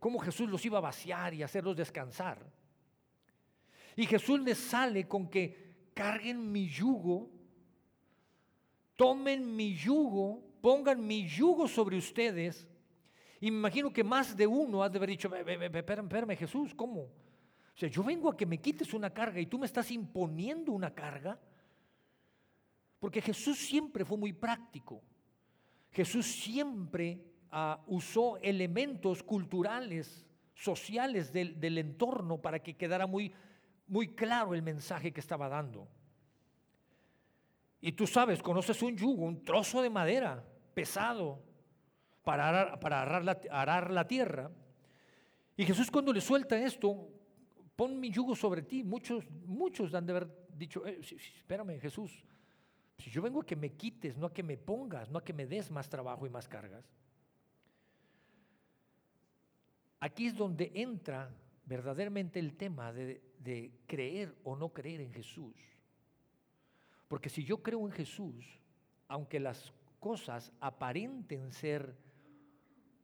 cómo 0.00 0.18
Jesús 0.18 0.50
los 0.50 0.66
iba 0.66 0.78
a 0.78 0.82
vaciar 0.82 1.32
y 1.32 1.44
hacerlos 1.44 1.76
descansar. 1.76 2.44
Y 3.94 4.06
Jesús 4.06 4.40
les 4.40 4.58
sale 4.58 5.06
con 5.06 5.28
que 5.28 5.90
carguen 5.94 6.50
mi 6.50 6.68
yugo, 6.68 7.30
tomen 8.96 9.54
mi 9.54 9.72
yugo, 9.76 10.42
pongan 10.61 11.06
mi 11.06 11.28
yugo 11.28 11.68
sobre 11.68 11.96
ustedes. 11.96 12.66
Y 13.40 13.52
me 13.52 13.58
imagino 13.58 13.92
que 13.92 14.02
más 14.02 14.37
de 14.37 14.46
uno 14.46 14.82
ha 14.82 14.88
de 14.88 14.99
haber 14.99 15.11
dicho, 15.11 15.32
espérame 15.32 16.37
Jesús, 16.37 16.75
¿cómo? 16.75 17.02
O 17.02 17.76
sea, 17.76 17.88
yo 17.88 18.02
vengo 18.02 18.28
a 18.28 18.37
que 18.37 18.46
me 18.46 18.61
quites 18.61 18.92
una 18.94 19.11
carga 19.11 19.40
y 19.40 19.46
tú 19.46 19.61
me 19.61 19.66
estás 19.66 19.92
imponiendo 19.92 20.72
una 20.72 20.92
carga. 20.92 21.38
Porque 22.99 23.20
Jesús 23.20 23.58
siempre 23.58 24.04
fue 24.04 24.18
muy 24.18 24.32
práctico. 24.32 25.02
Jesús 25.92 26.26
siempre 26.26 27.20
ah, 27.50 27.82
usó 27.87 28.38
elementos 28.38 29.22
culturales, 29.22 30.26
sociales 30.54 31.32
del, 31.32 31.78
entorno 31.78 32.38
para 32.38 32.61
que 32.61 32.75
quedara 32.75 33.06
muy, 33.06 33.32
claro 34.16 34.54
el 34.54 34.62
mensaje 34.62 35.12
que 35.12 35.20
estaba 35.20 35.49
dando. 35.49 35.88
Y 37.80 37.92
tú 37.92 38.06
sabes, 38.06 38.42
conoces 38.42 38.80
un 38.82 38.96
yugo, 38.96 39.25
un 39.25 39.44
trozo 39.44 39.82
de 39.82 39.90
madera 39.90 40.44
pesado 40.72 41.42
para 42.22 42.72
arar 43.50 43.90
la 43.90 44.06
tierra. 44.06 44.50
Y 45.56 45.64
Jesús 45.64 45.90
cuando 45.90 46.12
le 46.12 46.20
suelta 46.20 46.58
esto, 46.58 47.08
pon 47.76 47.99
mi 47.99 48.11
yugo 48.11 48.34
sobre 48.34 48.62
ti. 48.62 48.82
Muchos, 48.82 49.28
muchos 49.46 49.92
han 49.94 50.06
de 50.06 50.12
haber 50.12 50.46
dicho, 50.56 50.87
eh, 50.87 51.00
espérame 51.00 51.80
Jesús, 51.80 52.25
si 52.99 53.11
yo 53.11 53.22
vengo 53.22 53.40
a 53.40 53.46
que 53.46 53.56
me 53.56 53.72
quites, 53.72 54.16
no 54.16 54.26
a 54.26 54.32
que 54.32 54.42
me 54.42 54.56
pongas, 54.56 55.11
no 55.11 55.18
a 55.18 55.25
que 55.25 55.32
me 55.32 55.46
des 55.46 55.70
más 55.70 55.88
trabajo 55.88 56.26
y 56.26 56.30
más 56.30 56.49
cargas. 56.49 56.84
Aquí 60.00 60.26
es 60.26 60.37
donde 60.37 60.72
entra 60.75 61.30
verdaderamente 61.64 62.38
el 62.38 62.56
tema 62.56 62.92
de, 62.92 63.22
de 63.38 63.72
creer 63.87 64.34
o 64.44 64.56
no 64.56 64.70
creer 64.70 65.00
en 65.00 65.12
Jesús. 65.12 65.54
Porque 67.08 67.28
si 67.28 67.44
yo 67.44 67.62
creo 67.62 67.87
en 67.87 67.92
Jesús, 67.92 68.44
aunque 69.08 69.38
las 69.38 69.72
cosas 70.00 70.52
aparenten 70.61 71.52
ser 71.52 71.94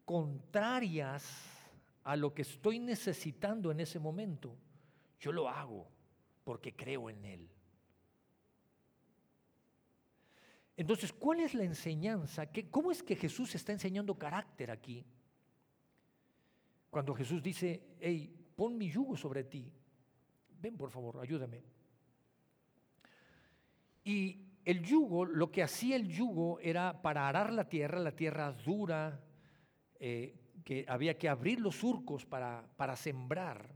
contrarias 0.04 1.24
a 2.04 2.16
lo 2.16 2.32
que 2.32 2.42
estoy 2.42 2.78
necesitando 2.78 3.70
en 3.70 3.80
ese 3.80 3.98
momento, 3.98 4.56
yo 5.20 5.30
lo 5.30 5.48
hago 5.48 5.86
porque 6.44 6.74
creo 6.74 7.10
en 7.10 7.24
Él. 7.24 7.50
Entonces, 10.78 11.12
¿cuál 11.12 11.40
es 11.40 11.54
la 11.54 11.64
enseñanza? 11.64 12.48
¿Cómo 12.70 12.92
es 12.92 13.02
que 13.02 13.16
Jesús 13.16 13.52
está 13.56 13.72
enseñando 13.72 14.16
carácter 14.16 14.70
aquí? 14.70 15.04
Cuando 16.88 17.12
Jesús 17.16 17.42
dice, 17.42 17.82
hey, 17.98 18.32
pon 18.54 18.78
mi 18.78 18.88
yugo 18.88 19.16
sobre 19.16 19.42
ti. 19.42 19.72
Ven, 20.60 20.76
por 20.76 20.92
favor, 20.92 21.18
ayúdame. 21.20 21.64
Y 24.04 24.40
el 24.64 24.80
yugo, 24.84 25.24
lo 25.24 25.50
que 25.50 25.64
hacía 25.64 25.96
el 25.96 26.06
yugo 26.06 26.60
era 26.60 27.02
para 27.02 27.28
arar 27.28 27.52
la 27.52 27.68
tierra, 27.68 27.98
la 27.98 28.14
tierra 28.14 28.52
dura, 28.52 29.20
eh, 29.98 30.32
que 30.64 30.84
había 30.86 31.18
que 31.18 31.28
abrir 31.28 31.58
los 31.58 31.74
surcos 31.74 32.24
para, 32.24 32.64
para 32.76 32.94
sembrar. 32.94 33.74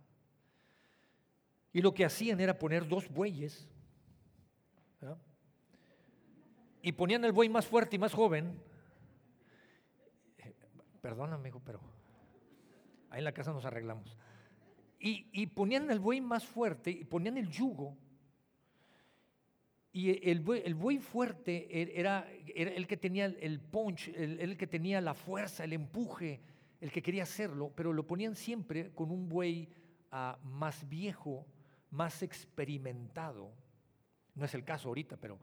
Y 1.72 1.80
lo 1.80 1.92
que 1.92 2.04
hacían 2.04 2.38
era 2.38 2.56
poner 2.56 2.86
dos 2.86 3.08
bueyes 3.08 3.68
y 6.82 6.92
ponían 6.92 7.24
el 7.24 7.32
buey 7.32 7.48
más 7.48 7.66
fuerte 7.66 7.96
y 7.96 7.98
más 7.98 8.12
joven. 8.12 8.60
Perdón, 11.00 11.32
amigo, 11.32 11.60
pero 11.64 11.80
ahí 13.10 13.18
en 13.18 13.24
la 13.24 13.32
casa 13.32 13.52
nos 13.52 13.64
arreglamos. 13.64 14.16
Y, 15.04 15.46
ponían 15.48 15.90
el 15.90 15.98
buey 15.98 16.20
más 16.20 16.44
fuerte 16.46 16.90
y 16.90 17.04
ponían 17.04 17.36
el 17.36 17.48
yugo. 17.48 17.96
Y 19.92 20.30
el 20.30 20.40
buey, 20.40 20.62
el 20.64 20.76
buey 20.76 20.98
fuerte 20.98 21.82
er, 21.82 21.90
era, 21.92 22.28
era, 22.54 22.70
el 22.70 22.86
que 22.86 22.96
tenía 22.96 23.26
el 23.26 23.60
punch, 23.60 24.08
el, 24.08 24.38
el 24.40 24.56
que 24.56 24.68
tenía 24.68 25.00
la 25.00 25.14
fuerza, 25.14 25.64
el 25.64 25.72
empuje, 25.72 26.40
el 26.80 26.90
que 26.90 27.02
quería 27.02 27.24
hacerlo, 27.24 27.72
pero 27.74 27.92
lo 27.92 28.06
ponían 28.06 28.36
siempre 28.36 28.92
con 28.92 29.10
un 29.10 29.28
buey 29.28 29.68
uh, 30.12 30.36
más 30.46 30.88
viejo, 30.88 31.46
más 31.90 32.22
experimentado. 32.22 33.52
No 34.34 34.44
es 34.44 34.54
el 34.54 34.64
caso 34.64 34.88
ahorita, 34.88 35.16
pero 35.16 35.38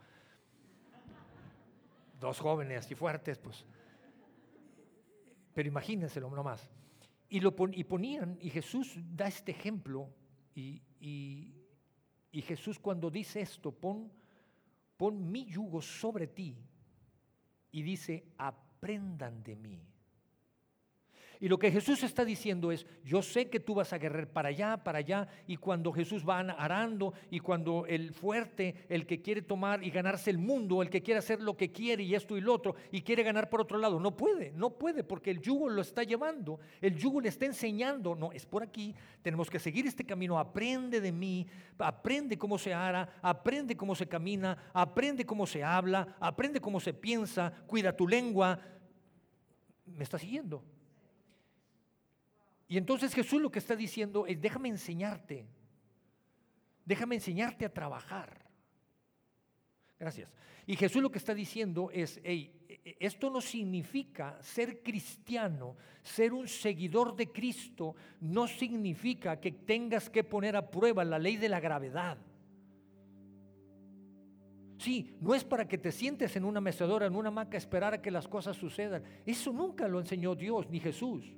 dos 2.20 2.40
jóvenes 2.40 2.90
y 2.92 2.96
fuertes, 2.96 3.38
pues. 3.38 3.66
Pero 5.54 5.68
imagínenselo 5.68 6.30
nomás. 6.30 6.70
Y, 7.30 7.40
lo 7.40 7.54
y 7.72 7.84
ponían, 7.84 8.38
y 8.42 8.50
Jesús 8.50 8.98
da 9.16 9.28
este 9.28 9.52
ejemplo, 9.52 10.10
y, 10.56 10.82
y, 11.00 12.42
Jesús 12.42 12.80
cuando 12.80 13.10
dice 13.12 13.42
esto, 13.42 13.72
pon, 13.72 14.12
pon 14.98 15.32
mi 15.32 15.46
yugo 15.46 15.82
sobre 15.82 16.28
ti, 16.28 16.58
y 17.72 17.84
dice, 17.84 18.34
aprendan 18.38 19.44
de 19.44 19.56
mí. 19.56 19.80
Y 21.42 21.48
lo 21.48 21.58
que 21.58 21.72
Jesús 21.72 22.04
está 22.04 22.26
diciendo 22.26 22.70
es, 22.70 22.86
yo 23.06 23.22
sé 23.22 23.50
que 23.50 23.62
tú 23.62 23.74
vas 23.74 23.94
a 23.94 23.98
guerrer 23.98 24.28
para 24.28 24.50
allá, 24.50 24.84
para 24.84 25.00
allá, 25.00 25.30
y 25.48 25.56
cuando 25.56 25.94
Jesús 25.94 26.28
va 26.28 26.40
arando, 26.40 27.14
y 27.32 27.40
cuando 27.40 27.86
el 27.86 28.14
fuerte, 28.14 28.76
el 28.90 29.06
que 29.06 29.22
quiere 29.22 29.42
tomar 29.42 29.82
y 29.82 29.90
ganarse 29.90 30.32
el 30.32 30.38
mundo, 30.38 30.82
el 30.82 30.90
que 30.90 31.02
quiere 31.02 31.20
hacer 31.20 31.40
lo 31.40 31.56
que 31.56 31.72
quiere 31.72 32.04
y 32.04 32.14
esto 32.14 32.36
y 32.36 32.42
lo 32.42 32.54
otro, 32.54 32.76
y 32.92 33.04
quiere 33.04 33.24
ganar 33.24 33.50
por 33.50 33.62
otro 33.62 33.78
lado, 33.78 34.02
no 34.02 34.18
puede, 34.18 34.52
no 34.52 34.72
puede, 34.72 35.06
porque 35.06 35.32
el 35.32 35.40
yugo 35.40 35.70
lo 35.70 35.82
está 35.82 36.04
llevando, 36.04 36.60
el 36.82 36.98
yugo 36.98 37.22
le 37.22 37.30
está 37.30 37.46
enseñando, 37.46 38.16
no, 38.16 38.34
es 38.34 38.46
por 38.46 38.62
aquí, 38.62 38.94
tenemos 39.22 39.50
que 39.50 39.60
seguir 39.60 39.88
este 39.88 40.06
camino, 40.06 40.38
aprende 40.38 41.00
de 41.00 41.14
mí, 41.14 41.48
aprende 41.78 42.38
cómo 42.38 42.58
se 42.58 42.74
ara, 42.74 43.18
aprende 43.22 43.78
cómo 43.78 43.96
se 43.96 44.10
camina, 44.10 44.58
aprende 44.74 45.26
cómo 45.26 45.48
se 45.48 45.64
habla, 45.64 46.18
aprende 46.20 46.60
cómo 46.60 46.82
se 46.82 46.94
piensa, 46.94 47.54
cuida 47.66 47.96
tu 47.96 48.10
lengua, 48.10 48.60
me 49.86 50.04
está 50.04 50.20
siguiendo. 50.20 50.62
Y 52.70 52.78
entonces 52.78 53.16
Jesús 53.16 53.42
lo 53.42 53.52
que 53.52 53.58
está 53.58 53.76
diciendo 53.76 54.28
es, 54.28 54.40
déjame 54.40 54.70
enseñarte, 54.70 55.48
déjame 56.86 57.16
enseñarte 57.16 57.66
a 57.66 57.74
trabajar. 57.74 58.46
Gracias. 60.00 60.30
Y 60.68 60.76
Jesús 60.76 61.02
lo 61.02 61.10
que 61.10 61.18
está 61.18 61.34
diciendo 61.34 61.90
es, 61.92 62.22
hey, 62.24 62.54
esto 63.00 63.32
no 63.32 63.42
significa 63.42 64.38
ser 64.44 64.84
cristiano, 64.84 65.76
ser 66.04 66.32
un 66.32 66.48
seguidor 66.48 67.16
de 67.16 67.32
Cristo, 67.32 67.96
no 68.22 68.48
significa 68.48 69.40
que 69.40 69.52
tengas 69.52 70.08
que 70.08 70.24
poner 70.24 70.56
a 70.56 70.70
prueba 70.70 71.04
la 71.04 71.18
ley 71.18 71.38
de 71.38 71.50
la 71.50 71.60
gravedad. 71.60 72.20
Sí, 74.78 75.18
no 75.20 75.34
es 75.34 75.44
para 75.44 75.68
que 75.68 75.80
te 75.80 75.92
sientes 75.92 76.36
en 76.36 76.46
una 76.46 76.62
mecedora, 76.62 77.08
en 77.08 77.16
una 77.16 77.30
hamaca, 77.30 77.58
esperar 77.58 77.96
a 77.96 78.02
que 78.02 78.12
las 78.12 78.28
cosas 78.28 78.56
sucedan. 78.56 79.04
Eso 79.26 79.52
nunca 79.52 79.88
lo 79.88 80.00
enseñó 80.00 80.36
Dios 80.36 80.70
ni 80.70 80.80
Jesús. 80.80 81.34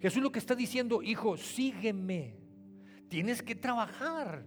Jesús 0.00 0.22
lo 0.22 0.30
que 0.30 0.38
está 0.38 0.54
diciendo, 0.54 1.02
hijo, 1.02 1.36
sígueme. 1.36 2.36
Tienes 3.08 3.42
que 3.42 3.54
trabajar. 3.54 4.44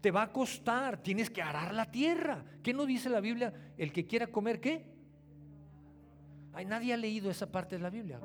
Te 0.00 0.10
va 0.10 0.22
a 0.22 0.32
costar. 0.32 1.02
Tienes 1.02 1.30
que 1.30 1.42
arar 1.42 1.72
la 1.74 1.90
tierra. 1.90 2.44
¿Qué 2.62 2.74
no 2.74 2.84
dice 2.84 3.08
la 3.08 3.20
Biblia? 3.20 3.52
El 3.76 3.92
que 3.92 4.06
quiera 4.06 4.26
comer, 4.26 4.60
¿qué? 4.60 4.84
Ay, 6.52 6.66
nadie 6.66 6.92
ha 6.92 6.96
leído 6.96 7.30
esa 7.30 7.50
parte 7.50 7.76
de 7.76 7.82
la 7.82 7.90
Biblia. 7.90 8.20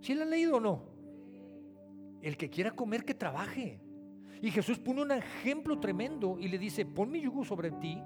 ¿Sí 0.00 0.14
la 0.14 0.22
han 0.22 0.30
leído 0.30 0.56
o 0.56 0.60
no? 0.60 0.84
El 2.22 2.36
que 2.36 2.48
quiera 2.48 2.70
comer, 2.70 3.04
que 3.04 3.14
trabaje. 3.14 3.80
Y 4.40 4.50
Jesús 4.50 4.78
pone 4.78 5.02
un 5.02 5.10
ejemplo 5.10 5.78
tremendo 5.78 6.38
y 6.38 6.48
le 6.48 6.58
dice, 6.58 6.86
pon 6.86 7.10
mi 7.10 7.20
yugo 7.20 7.44
sobre 7.44 7.70
ti, 7.72 8.02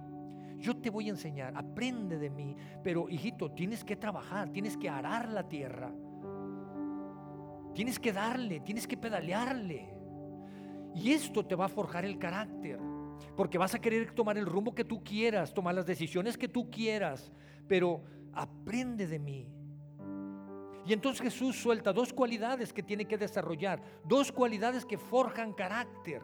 yo 0.64 0.74
te 0.78 0.88
voy 0.88 1.08
a 1.08 1.10
enseñar, 1.10 1.52
aprende 1.54 2.18
de 2.18 2.30
mí, 2.30 2.56
pero 2.82 3.10
hijito, 3.10 3.50
tienes 3.50 3.84
que 3.84 3.96
trabajar, 3.96 4.48
tienes 4.48 4.78
que 4.78 4.88
arar 4.88 5.28
la 5.28 5.46
tierra, 5.46 5.92
tienes 7.74 7.98
que 7.98 8.14
darle, 8.14 8.60
tienes 8.60 8.86
que 8.86 8.96
pedalearle. 8.96 9.90
Y 10.94 11.10
esto 11.12 11.44
te 11.44 11.54
va 11.54 11.66
a 11.66 11.68
forjar 11.68 12.06
el 12.06 12.18
carácter, 12.18 12.80
porque 13.36 13.58
vas 13.58 13.74
a 13.74 13.78
querer 13.78 14.12
tomar 14.12 14.38
el 14.38 14.46
rumbo 14.46 14.74
que 14.74 14.84
tú 14.84 15.04
quieras, 15.04 15.52
tomar 15.52 15.74
las 15.74 15.84
decisiones 15.84 16.38
que 16.38 16.48
tú 16.48 16.70
quieras, 16.70 17.30
pero 17.68 18.02
aprende 18.32 19.06
de 19.06 19.18
mí. 19.18 19.46
Y 20.86 20.94
entonces 20.94 21.20
Jesús 21.20 21.60
suelta 21.60 21.92
dos 21.92 22.12
cualidades 22.14 22.72
que 22.72 22.82
tiene 22.82 23.04
que 23.04 23.18
desarrollar, 23.18 23.82
dos 24.04 24.32
cualidades 24.32 24.86
que 24.86 24.96
forjan 24.96 25.52
carácter. 25.52 26.22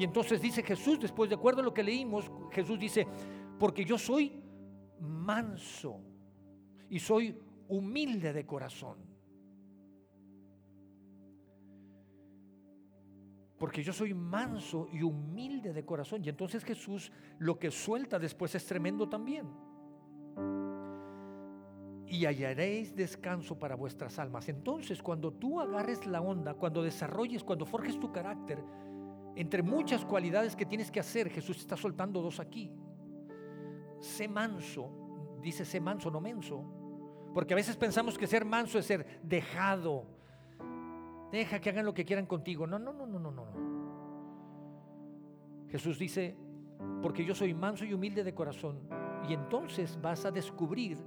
Y 0.00 0.04
entonces 0.04 0.40
dice 0.40 0.62
Jesús, 0.62 0.98
después 0.98 1.28
de 1.28 1.36
acuerdo 1.36 1.60
a 1.60 1.62
lo 1.62 1.74
que 1.74 1.82
leímos, 1.82 2.32
Jesús 2.52 2.78
dice, 2.78 3.06
porque 3.58 3.84
yo 3.84 3.98
soy 3.98 4.32
manso 4.98 6.00
y 6.88 6.98
soy 6.98 7.38
humilde 7.68 8.32
de 8.32 8.46
corazón. 8.46 8.96
Porque 13.58 13.82
yo 13.82 13.92
soy 13.92 14.14
manso 14.14 14.88
y 14.90 15.02
humilde 15.02 15.74
de 15.74 15.84
corazón. 15.84 16.24
Y 16.24 16.30
entonces 16.30 16.64
Jesús 16.64 17.12
lo 17.38 17.58
que 17.58 17.70
suelta 17.70 18.18
después 18.18 18.54
es 18.54 18.64
tremendo 18.64 19.06
también 19.06 19.50
y 22.06 22.24
hallaréis 22.24 22.96
descanso 22.96 23.58
para 23.58 23.76
vuestras 23.76 24.18
almas. 24.18 24.48
Entonces, 24.48 25.02
cuando 25.02 25.30
tú 25.30 25.60
agarres 25.60 26.06
la 26.06 26.22
onda, 26.22 26.54
cuando 26.54 26.82
desarrolles, 26.82 27.44
cuando 27.44 27.66
forjes 27.66 28.00
tu 28.00 28.10
carácter, 28.10 28.64
entre 29.36 29.62
muchas 29.62 30.04
cualidades 30.04 30.56
que 30.56 30.66
tienes 30.66 30.90
que 30.90 31.00
hacer, 31.00 31.30
Jesús 31.30 31.58
está 31.58 31.76
soltando 31.76 32.20
dos 32.20 32.40
aquí. 32.40 32.72
Sé 34.00 34.28
manso, 34.28 34.90
dice 35.42 35.64
sé 35.64 35.80
manso, 35.80 36.10
no 36.10 36.20
menso. 36.20 36.64
Porque 37.34 37.54
a 37.54 37.56
veces 37.56 37.76
pensamos 37.76 38.18
que 38.18 38.26
ser 38.26 38.44
manso 38.44 38.78
es 38.78 38.86
ser 38.86 39.20
dejado. 39.22 40.06
Deja 41.30 41.60
que 41.60 41.70
hagan 41.70 41.86
lo 41.86 41.94
que 41.94 42.04
quieran 42.04 42.26
contigo. 42.26 42.66
No, 42.66 42.78
no, 42.78 42.92
no, 42.92 43.06
no, 43.06 43.18
no, 43.18 43.30
no. 43.30 43.46
Jesús 45.68 45.98
dice, 45.98 46.36
porque 47.00 47.24
yo 47.24 47.34
soy 47.34 47.54
manso 47.54 47.84
y 47.84 47.94
humilde 47.94 48.24
de 48.24 48.34
corazón. 48.34 48.80
Y 49.28 49.34
entonces 49.34 49.98
vas 50.00 50.24
a 50.24 50.30
descubrir 50.30 50.98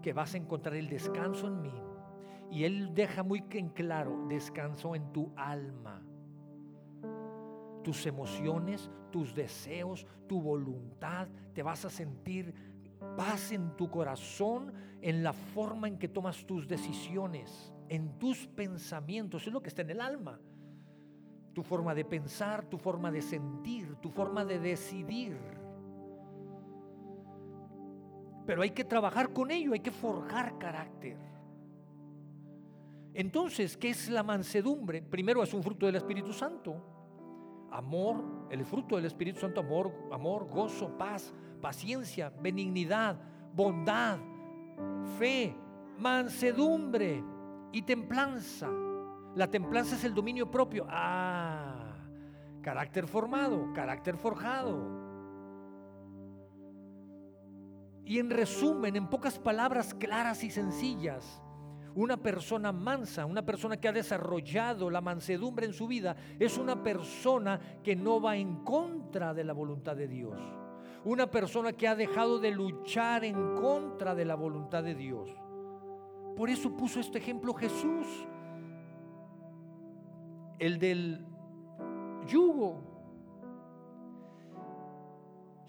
que 0.00 0.12
vas 0.12 0.34
a 0.34 0.36
encontrar 0.36 0.76
el 0.76 0.88
descanso 0.88 1.48
en 1.48 1.62
mí. 1.62 1.74
Y 2.50 2.64
Él 2.64 2.94
deja 2.94 3.22
muy 3.22 3.44
en 3.50 3.70
claro, 3.70 4.26
descanso 4.28 4.94
en 4.94 5.12
tu 5.12 5.32
alma. 5.36 6.02
Tus 7.82 8.06
emociones, 8.06 8.90
tus 9.10 9.34
deseos, 9.34 10.06
tu 10.28 10.40
voluntad, 10.40 11.28
te 11.52 11.62
vas 11.62 11.84
a 11.84 11.90
sentir 11.90 12.54
paz 13.16 13.52
en 13.52 13.76
tu 13.76 13.90
corazón, 13.90 14.72
en 15.00 15.22
la 15.22 15.32
forma 15.32 15.88
en 15.88 15.98
que 15.98 16.08
tomas 16.08 16.46
tus 16.46 16.68
decisiones, 16.68 17.72
en 17.88 18.18
tus 18.18 18.46
pensamientos, 18.46 19.46
es 19.46 19.52
lo 19.52 19.62
que 19.62 19.68
está 19.68 19.82
en 19.82 19.90
el 19.90 20.00
alma. 20.00 20.40
Tu 21.52 21.62
forma 21.62 21.94
de 21.94 22.04
pensar, 22.04 22.64
tu 22.64 22.78
forma 22.78 23.10
de 23.10 23.20
sentir, 23.20 23.96
tu 23.96 24.08
forma 24.10 24.44
de 24.44 24.58
decidir. 24.58 25.36
Pero 28.46 28.62
hay 28.62 28.70
que 28.70 28.84
trabajar 28.84 29.32
con 29.32 29.50
ello, 29.50 29.72
hay 29.72 29.80
que 29.80 29.90
forjar 29.90 30.58
carácter. 30.58 31.18
Entonces, 33.14 33.76
¿qué 33.76 33.90
es 33.90 34.08
la 34.08 34.22
mansedumbre? 34.22 35.02
Primero 35.02 35.42
es 35.42 35.52
un 35.52 35.62
fruto 35.62 35.86
del 35.86 35.96
Espíritu 35.96 36.32
Santo. 36.32 37.01
Amor, 37.72 38.22
el 38.50 38.64
fruto 38.64 38.96
del 38.96 39.06
Espíritu 39.06 39.40
Santo, 39.40 39.60
amor, 39.60 39.92
amor, 40.12 40.46
gozo, 40.48 40.96
paz, 40.98 41.32
paciencia, 41.60 42.30
benignidad, 42.40 43.16
bondad, 43.54 44.18
fe, 45.18 45.56
mansedumbre 45.98 47.24
y 47.72 47.82
templanza. 47.82 48.68
La 49.34 49.46
templanza 49.46 49.96
es 49.96 50.04
el 50.04 50.14
dominio 50.14 50.50
propio. 50.50 50.86
Ah, 50.88 51.96
carácter 52.60 53.06
formado, 53.06 53.72
carácter 53.72 54.16
forjado. 54.16 55.00
Y 58.04 58.18
en 58.18 58.30
resumen, 58.30 58.96
en 58.96 59.08
pocas 59.08 59.38
palabras 59.38 59.94
claras 59.94 60.44
y 60.44 60.50
sencillas, 60.50 61.41
una 61.94 62.16
persona 62.16 62.72
mansa, 62.72 63.26
una 63.26 63.44
persona 63.44 63.76
que 63.76 63.88
ha 63.88 63.92
desarrollado 63.92 64.90
la 64.90 65.00
mansedumbre 65.00 65.66
en 65.66 65.72
su 65.72 65.86
vida, 65.86 66.16
es 66.38 66.58
una 66.58 66.82
persona 66.82 67.60
que 67.82 67.96
no 67.96 68.20
va 68.20 68.36
en 68.36 68.64
contra 68.64 69.34
de 69.34 69.44
la 69.44 69.52
voluntad 69.52 69.96
de 69.96 70.08
Dios. 70.08 70.38
Una 71.04 71.30
persona 71.30 71.72
que 71.72 71.88
ha 71.88 71.96
dejado 71.96 72.38
de 72.38 72.52
luchar 72.52 73.24
en 73.24 73.54
contra 73.56 74.14
de 74.14 74.24
la 74.24 74.36
voluntad 74.36 74.84
de 74.84 74.94
Dios. 74.94 75.30
Por 76.36 76.48
eso 76.48 76.76
puso 76.76 77.00
este 77.00 77.18
ejemplo 77.18 77.52
Jesús, 77.54 78.06
el 80.58 80.78
del 80.78 81.26
yugo. 82.26 82.91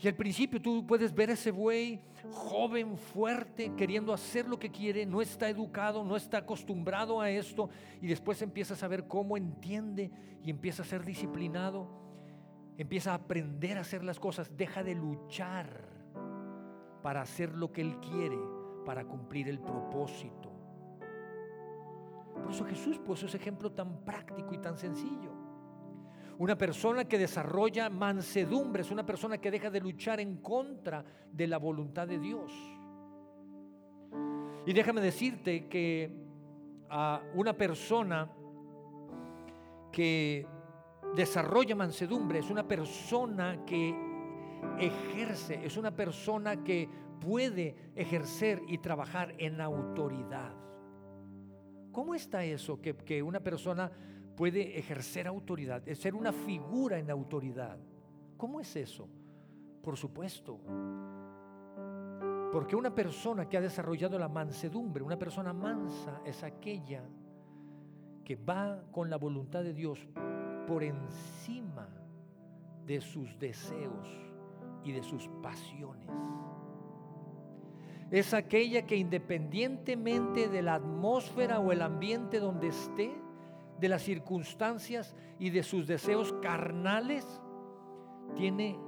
Y 0.03 0.07
al 0.09 0.15
principio 0.15 0.61
tú 0.61 0.85
puedes 0.85 1.15
ver 1.15 1.29
ese 1.29 1.49
buey 1.49 2.01
joven, 2.29 2.97
fuerte, 2.97 3.71
queriendo 3.77 4.11
hacer 4.11 4.49
lo 4.49 4.59
que 4.59 4.69
quiere, 4.69 5.05
no 5.05 5.21
está 5.21 5.47
educado, 5.47 6.03
no 6.03 6.17
está 6.17 6.39
acostumbrado 6.39 7.21
a 7.21 7.29
esto, 7.29 7.69
y 8.01 8.07
después 8.07 8.41
empiezas 8.41 8.83
a 8.83 8.89
ver 8.89 9.07
cómo 9.07 9.37
entiende 9.37 10.11
y 10.43 10.49
empieza 10.49 10.83
a 10.83 10.85
ser 10.85 11.05
disciplinado, 11.05 11.87
empieza 12.77 13.11
a 13.11 13.15
aprender 13.15 13.77
a 13.77 13.81
hacer 13.81 14.03
las 14.03 14.19
cosas, 14.19 14.57
deja 14.57 14.83
de 14.83 14.93
luchar 14.93 15.69
para 17.01 17.21
hacer 17.21 17.53
lo 17.53 17.71
que 17.71 17.79
él 17.79 17.97
quiere, 18.01 18.37
para 18.85 19.05
cumplir 19.05 19.47
el 19.47 19.59
propósito. 19.59 20.51
Por 22.43 22.51
eso 22.51 22.65
Jesús 22.65 22.99
puso 22.99 23.27
ese 23.27 23.37
ejemplo 23.37 23.71
tan 23.71 24.03
práctico 24.03 24.53
y 24.53 24.57
tan 24.57 24.77
sencillo. 24.77 25.32
Una 26.39 26.57
persona 26.57 27.05
que 27.05 27.17
desarrolla 27.17 27.89
mansedumbre 27.89 28.81
es 28.81 28.91
una 28.91 29.05
persona 29.05 29.37
que 29.37 29.51
deja 29.51 29.69
de 29.69 29.79
luchar 29.79 30.19
en 30.19 30.37
contra 30.37 31.05
de 31.31 31.47
la 31.47 31.57
voluntad 31.57 32.07
de 32.07 32.19
Dios. 32.19 32.51
Y 34.65 34.73
déjame 34.73 35.01
decirte 35.01 35.67
que 35.67 36.11
a 36.89 37.21
una 37.35 37.53
persona 37.53 38.31
que 39.91 40.47
desarrolla 41.15 41.75
mansedumbre 41.75 42.39
es 42.39 42.49
una 42.49 42.67
persona 42.67 43.63
que 43.65 43.93
ejerce, 44.79 45.63
es 45.63 45.77
una 45.77 45.91
persona 45.91 46.63
que 46.63 46.89
puede 47.19 47.75
ejercer 47.95 48.61
y 48.67 48.79
trabajar 48.79 49.35
en 49.37 49.61
autoridad. 49.61 50.53
¿Cómo 51.91 52.15
está 52.15 52.43
eso? 52.43 52.81
Que, 52.81 52.95
que 52.95 53.21
una 53.21 53.39
persona 53.39 53.91
puede 54.35 54.77
ejercer 54.77 55.27
autoridad, 55.27 55.87
es 55.87 55.99
ser 55.99 56.15
una 56.15 56.31
figura 56.31 56.97
en 56.97 57.09
autoridad. 57.09 57.77
¿Cómo 58.37 58.59
es 58.59 58.75
eso? 58.75 59.07
Por 59.81 59.97
supuesto. 59.97 60.59
Porque 62.51 62.75
una 62.75 62.93
persona 62.93 63.49
que 63.49 63.57
ha 63.57 63.61
desarrollado 63.61 64.19
la 64.19 64.27
mansedumbre, 64.29 65.03
una 65.03 65.17
persona 65.17 65.53
mansa 65.53 66.21
es 66.25 66.43
aquella 66.43 67.03
que 68.23 68.35
va 68.35 68.83
con 68.91 69.09
la 69.09 69.17
voluntad 69.17 69.63
de 69.63 69.73
Dios 69.73 70.07
por 70.67 70.83
encima 70.83 71.87
de 72.85 73.01
sus 73.01 73.37
deseos 73.39 74.07
y 74.83 74.91
de 74.91 75.03
sus 75.03 75.27
pasiones. 75.41 76.09
Es 78.11 78.33
aquella 78.33 78.85
que 78.85 78.95
independientemente 78.95 80.47
de 80.47 80.61
la 80.61 80.75
atmósfera 80.75 81.59
o 81.59 81.71
el 81.71 81.81
ambiente 81.81 82.39
donde 82.39 82.67
esté, 82.67 83.11
de 83.79 83.89
las 83.89 84.01
circunstancias 84.01 85.15
y 85.39 85.49
de 85.49 85.63
sus 85.63 85.87
deseos 85.87 86.33
carnales, 86.41 87.25
tiene 88.35 88.79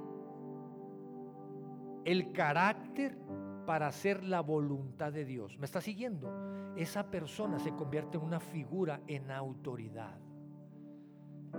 el 2.04 2.32
carácter 2.32 3.18
para 3.66 3.88
hacer 3.88 4.22
la 4.22 4.40
voluntad 4.40 5.12
de 5.12 5.24
Dios. 5.24 5.58
¿Me 5.58 5.66
está 5.66 5.80
siguiendo? 5.80 6.74
Esa 6.76 7.10
persona 7.10 7.58
se 7.58 7.74
convierte 7.74 8.16
en 8.16 8.24
una 8.24 8.38
figura 8.38 9.00
en 9.06 9.30
autoridad, 9.30 10.18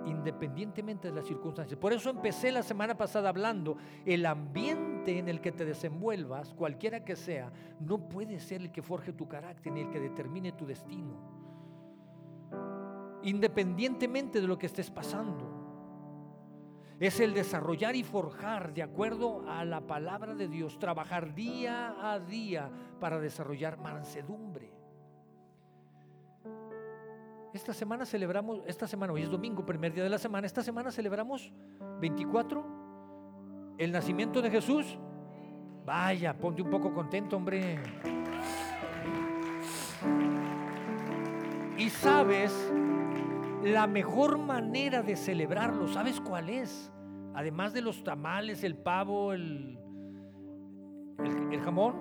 independientemente 0.06 1.10
de 1.10 1.16
las 1.16 1.26
circunstancias. 1.26 1.78
Por 1.80 1.92
eso 1.92 2.10
empecé 2.10 2.52
la 2.52 2.63
semana 2.63 2.96
pasada 2.96 3.30
hablando, 3.30 3.78
el 4.06 4.26
ambiente 4.26 5.20
en 5.20 5.28
el 5.28 5.42
que 5.42 5.52
te 5.52 5.66
desenvuelvas, 5.66 6.54
cualquiera 6.54 7.04
que 7.04 7.16
sea, 7.16 7.52
no 7.80 8.08
puede 8.08 8.40
ser 8.40 8.62
el 8.62 8.72
que 8.72 8.82
forje 8.82 9.12
tu 9.12 9.28
carácter 9.28 9.74
ni 9.74 9.82
el 9.82 9.90
que 9.90 10.00
determine 10.00 10.54
tu 10.54 10.66
destino 10.66 11.37
independientemente 13.28 14.40
de 14.40 14.48
lo 14.48 14.58
que 14.58 14.68
estés 14.68 14.90
pasando. 14.90 15.54
Es 16.98 17.20
el 17.20 17.34
desarrollar 17.34 17.96
y 17.96 18.04
forjar 18.04 18.74
de 18.74 18.82
acuerdo 18.82 19.44
a 19.50 19.66
la 19.66 19.82
palabra 19.82 20.34
de 20.34 20.48
Dios, 20.48 20.80
trabajar 20.80 21.36
día 21.36 21.94
a 22.02 22.20
día 22.20 22.72
para 23.00 23.20
desarrollar 23.20 23.78
mansedumbre. 23.78 24.72
esta 27.54 27.74
semana 27.74 28.06
celebramos, 28.06 28.62
esta 28.68 28.88
semana, 28.88 29.13
hoy 29.13 29.24
es 29.24 29.32
domingo, 29.32 29.66
primer 29.66 29.92
día 29.92 30.04
de 30.04 30.10
la 30.10 30.20
semana, 30.20 30.46
esta 30.46 30.62
semana 30.62 30.92
celebramos 30.92 31.52
24, 32.00 32.63
el 33.80 33.92
nacimiento 33.92 34.42
de 34.42 34.52
Jesús. 34.52 34.98
Vaya, 35.84 36.38
ponte 36.38 36.62
un 36.62 36.70
poco 36.70 36.94
contento, 36.94 37.36
hombre. 37.36 37.80
Y 41.78 41.90
sabes, 41.90 42.54
la 43.73 43.88
mejor 43.88 44.38
manera 44.38 45.01
de 45.01 45.15
celebrarlo, 45.15 45.88
¿sabes 45.88 46.19
cuál 46.19 46.49
es? 46.49 46.91
Además 47.34 47.73
de 47.73 47.82
los 47.82 48.03
tamales, 48.03 48.63
el 48.63 48.75
pavo, 48.75 49.34
el, 49.34 49.77
jamón, 51.63 51.95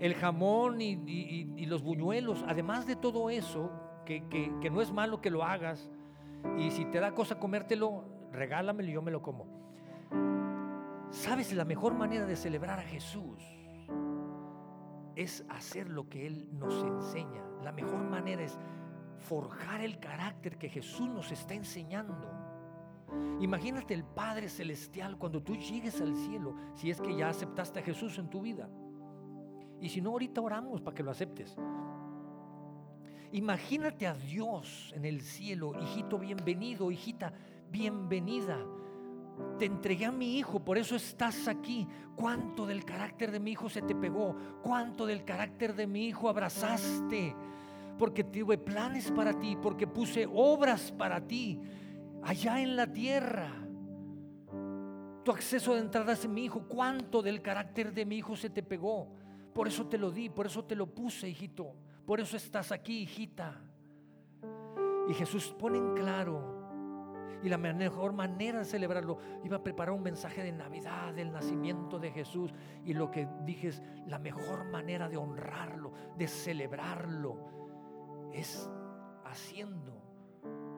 el 0.00 0.14
jamón 0.14 0.80
y, 0.80 1.66
los 1.66 1.82
buñuelos, 1.82 2.44
además 2.48 2.86
de 2.86 2.96
todo 2.96 3.30
eso, 3.30 3.70
que, 4.04 4.26
que, 4.28 4.70
no 4.70 4.80
es 4.80 4.92
malo 4.92 5.20
que 5.20 5.30
lo 5.30 5.44
hagas, 5.44 5.90
y 6.58 6.70
si 6.70 6.84
te 6.86 7.00
da 7.00 7.12
cosa 7.12 7.38
comértelo, 7.38 8.04
regálamelo 8.32 8.88
y 8.88 8.92
yo 8.92 9.02
me 9.02 9.10
lo 9.10 9.22
como. 9.22 9.46
¿Sabes 11.10 11.52
la 11.52 11.64
mejor 11.64 11.94
manera 11.94 12.26
de 12.26 12.36
celebrar 12.36 12.78
a 12.78 12.82
Jesús? 12.82 13.42
Es 15.14 15.44
hacer 15.48 15.88
lo 15.88 16.08
que 16.08 16.26
Él 16.26 16.48
nos 16.52 16.82
enseña. 16.84 17.42
La 17.62 17.72
mejor 17.72 18.02
manera 18.04 18.42
es 18.42 18.58
forjar 19.16 19.80
el 19.80 19.98
carácter 19.98 20.58
que 20.58 20.68
Jesús 20.68 21.08
nos 21.08 21.32
está 21.32 21.54
enseñando. 21.54 22.30
Imagínate 23.40 23.94
el 23.94 24.04
Padre 24.04 24.48
Celestial 24.48 25.18
cuando 25.18 25.42
tú 25.42 25.56
llegues 25.56 26.00
al 26.00 26.14
cielo, 26.14 26.54
si 26.74 26.90
es 26.90 27.00
que 27.00 27.16
ya 27.16 27.28
aceptaste 27.28 27.80
a 27.80 27.82
Jesús 27.82 28.18
en 28.18 28.28
tu 28.28 28.40
vida. 28.40 28.68
Y 29.80 29.88
si 29.88 30.00
no, 30.00 30.10
ahorita 30.10 30.40
oramos 30.40 30.80
para 30.80 30.94
que 30.94 31.02
lo 31.02 31.10
aceptes. 31.10 31.56
Imagínate 33.32 34.06
a 34.06 34.14
Dios 34.14 34.92
en 34.96 35.04
el 35.04 35.20
cielo, 35.20 35.72
hijito 35.80 36.18
bienvenido, 36.18 36.90
hijita 36.90 37.32
bienvenida. 37.70 38.58
Te 39.58 39.66
entregué 39.66 40.06
a 40.06 40.12
mi 40.12 40.38
hijo, 40.38 40.60
por 40.64 40.78
eso 40.78 40.96
estás 40.96 41.46
aquí. 41.46 41.86
¿Cuánto 42.14 42.66
del 42.66 42.84
carácter 42.84 43.30
de 43.30 43.40
mi 43.40 43.50
hijo 43.50 43.68
se 43.68 43.82
te 43.82 43.94
pegó? 43.94 44.34
¿Cuánto 44.62 45.04
del 45.04 45.24
carácter 45.24 45.74
de 45.74 45.86
mi 45.86 46.06
hijo 46.06 46.28
abrazaste? 46.30 47.34
Porque 47.98 48.24
tuve 48.24 48.58
planes 48.58 49.10
para 49.10 49.38
ti, 49.38 49.56
porque 49.60 49.86
puse 49.86 50.28
obras 50.32 50.92
para 50.92 51.26
ti 51.26 51.60
allá 52.22 52.60
en 52.60 52.76
la 52.76 52.86
tierra. 52.86 53.52
Tu 55.24 55.32
acceso 55.32 55.74
de 55.74 55.80
entrada 55.80 56.12
es 56.12 56.28
mi 56.28 56.44
hijo. 56.44 56.68
¿Cuánto 56.68 57.22
del 57.22 57.42
carácter 57.42 57.92
de 57.92 58.04
mi 58.04 58.18
hijo 58.18 58.36
se 58.36 58.50
te 58.50 58.62
pegó? 58.62 59.12
Por 59.52 59.66
eso 59.66 59.86
te 59.86 59.98
lo 59.98 60.10
di, 60.10 60.28
por 60.28 60.46
eso 60.46 60.64
te 60.64 60.76
lo 60.76 60.86
puse, 60.86 61.28
hijito. 61.28 61.74
Por 62.04 62.20
eso 62.20 62.36
estás 62.36 62.70
aquí, 62.70 63.00
hijita. 63.00 63.60
Y 65.08 65.14
Jesús 65.14 65.54
pone 65.58 65.78
en 65.78 65.94
claro. 65.94 66.54
Y 67.42 67.48
la 67.48 67.58
mejor 67.58 68.12
manera 68.12 68.60
de 68.60 68.64
celebrarlo, 68.64 69.18
iba 69.44 69.56
a 69.56 69.62
preparar 69.62 69.94
un 69.94 70.02
mensaje 70.02 70.42
de 70.42 70.52
Navidad, 70.52 71.14
del 71.14 71.32
nacimiento 71.32 71.98
de 71.98 72.10
Jesús. 72.10 72.52
Y 72.84 72.94
lo 72.94 73.10
que 73.10 73.28
dije 73.44 73.68
es 73.68 73.82
la 74.06 74.18
mejor 74.18 74.64
manera 74.70 75.08
de 75.08 75.16
honrarlo, 75.16 75.92
de 76.16 76.28
celebrarlo, 76.28 77.55
es 78.32 78.68
haciendo 79.24 79.96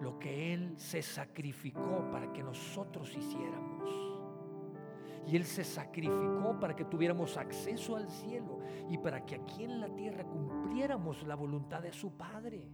lo 0.01 0.19
que 0.19 0.55
Él 0.55 0.75
se 0.79 1.03
sacrificó 1.03 2.09
para 2.11 2.33
que 2.33 2.43
nosotros 2.43 3.15
hiciéramos. 3.17 3.91
Y 5.27 5.37
Él 5.37 5.45
se 5.45 5.65
sacrificó 5.65 6.59
para 6.59 6.75
que 6.75 6.85
tuviéramos 6.85 7.37
acceso 7.37 7.97
al 7.97 8.09
cielo 8.09 8.61
y 8.89 8.97
para 8.97 9.27
que 9.27 9.35
aquí 9.35 9.65
en 9.65 9.81
la 9.81 9.89
tierra 9.95 10.25
cumpliéramos 10.25 11.23
la 11.25 11.35
voluntad 11.35 11.83
de 11.83 11.93
su 11.93 12.13
Padre. 12.17 12.67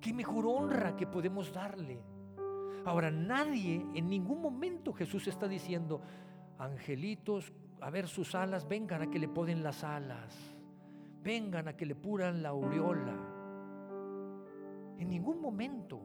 ¿Qué 0.00 0.12
mejor 0.12 0.46
honra 0.46 0.96
que 0.96 1.06
podemos 1.06 1.52
darle? 1.52 2.02
Ahora, 2.84 3.10
nadie, 3.10 3.84
en 3.94 4.08
ningún 4.08 4.40
momento 4.40 4.92
Jesús 4.92 5.26
está 5.28 5.46
diciendo, 5.46 6.00
angelitos, 6.58 7.52
a 7.80 7.90
ver 7.90 8.08
sus 8.08 8.34
alas, 8.34 8.66
vengan 8.66 9.02
a 9.02 9.10
que 9.10 9.18
le 9.18 9.28
ponen 9.28 9.62
las 9.62 9.84
alas 9.84 10.57
vengan 11.22 11.68
a 11.68 11.76
que 11.76 11.86
le 11.86 11.94
puran 11.94 12.42
la 12.42 12.50
aureola. 12.50 13.14
En 14.98 15.08
ningún 15.08 15.40
momento. 15.40 16.00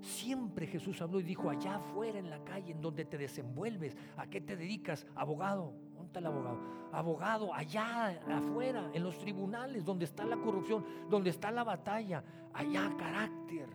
Siempre 0.00 0.66
Jesús 0.66 1.00
habló 1.00 1.18
y 1.18 1.24
dijo, 1.24 1.50
allá 1.50 1.76
afuera 1.76 2.18
en 2.18 2.30
la 2.30 2.44
calle 2.44 2.70
en 2.70 2.80
donde 2.80 3.04
te 3.06 3.18
desenvuelves, 3.18 3.96
¿a 4.16 4.26
qué 4.26 4.40
te 4.40 4.54
dedicas? 4.54 5.06
Abogado, 5.16 5.72
¿dónde 5.94 6.18
el 6.18 6.26
abogado? 6.26 6.60
Abogado, 6.92 7.54
allá 7.54 8.20
afuera, 8.30 8.90
en 8.92 9.02
los 9.02 9.18
tribunales, 9.18 9.84
donde 9.84 10.04
está 10.04 10.24
la 10.24 10.36
corrupción, 10.36 10.84
donde 11.10 11.30
está 11.30 11.50
la 11.50 11.64
batalla, 11.64 12.22
allá 12.52 12.94
carácter. 12.96 13.68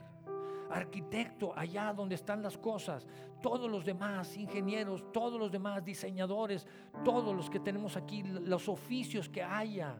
Arquitecto, 0.70 1.52
allá 1.54 1.92
donde 1.92 2.16
están 2.16 2.42
las 2.42 2.58
cosas. 2.58 3.06
Todos 3.42 3.70
los 3.70 3.84
demás, 3.84 4.38
ingenieros, 4.38 5.12
todos 5.12 5.38
los 5.38 5.52
demás, 5.52 5.84
diseñadores, 5.84 6.66
todos 7.04 7.36
los 7.36 7.50
que 7.50 7.60
tenemos 7.60 7.98
aquí, 7.98 8.24
los 8.24 8.70
oficios 8.70 9.28
que 9.28 9.44
haya 9.44 10.00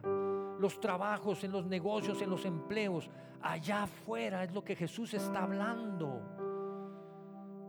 los 0.62 0.80
trabajos, 0.80 1.44
en 1.44 1.52
los 1.52 1.66
negocios, 1.66 2.22
en 2.22 2.30
los 2.30 2.46
empleos. 2.46 3.10
Allá 3.42 3.82
afuera 3.82 4.44
es 4.44 4.54
lo 4.54 4.64
que 4.64 4.76
Jesús 4.76 5.12
está 5.12 5.42
hablando. 5.42 6.22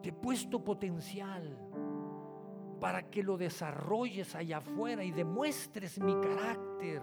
Te 0.02 0.10
he 0.10 0.14
puesto 0.14 0.64
potencial 0.64 1.58
para 2.80 3.10
que 3.10 3.24
lo 3.24 3.36
desarrolles 3.38 4.36
allá 4.36 4.58
afuera 4.58 5.04
y 5.04 5.12
demuestres 5.12 6.00
mi 6.00 6.14
carácter. 6.22 7.02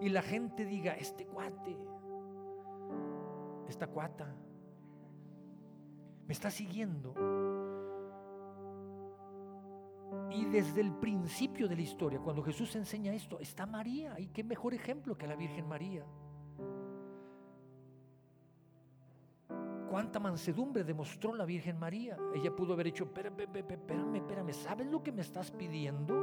Y 0.00 0.10
la 0.10 0.22
gente 0.22 0.64
diga, 0.64 0.92
este 0.94 1.26
cuate, 1.26 1.76
esta 3.68 3.86
cuata, 3.86 4.34
me 6.26 6.32
está 6.32 6.50
siguiendo 6.50 7.14
y 10.32 10.44
desde 10.44 10.80
el 10.80 10.92
principio 10.92 11.68
de 11.68 11.76
la 11.76 11.82
historia, 11.82 12.20
cuando 12.20 12.42
Jesús 12.42 12.74
enseña 12.76 13.12
esto, 13.12 13.40
está 13.40 13.66
María. 13.66 14.18
Y 14.18 14.28
qué 14.28 14.44
mejor 14.44 14.74
ejemplo 14.74 15.18
que 15.18 15.26
la 15.26 15.34
Virgen 15.34 15.66
María. 15.68 16.04
Cuánta 19.90 20.20
mansedumbre 20.20 20.84
demostró 20.84 21.34
la 21.34 21.44
Virgen 21.44 21.78
María. 21.78 22.16
Ella 22.34 22.54
pudo 22.54 22.74
haber 22.74 22.86
hecho, 22.86 23.04
espérame, 23.04 23.40
espérame, 23.40 24.16
espérame, 24.16 24.52
¿sabes 24.52 24.86
lo 24.86 25.02
que 25.02 25.10
me 25.10 25.22
estás 25.22 25.50
pidiendo? 25.50 26.14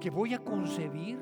Que 0.00 0.08
voy 0.08 0.32
a 0.32 0.38
concebir. 0.38 1.18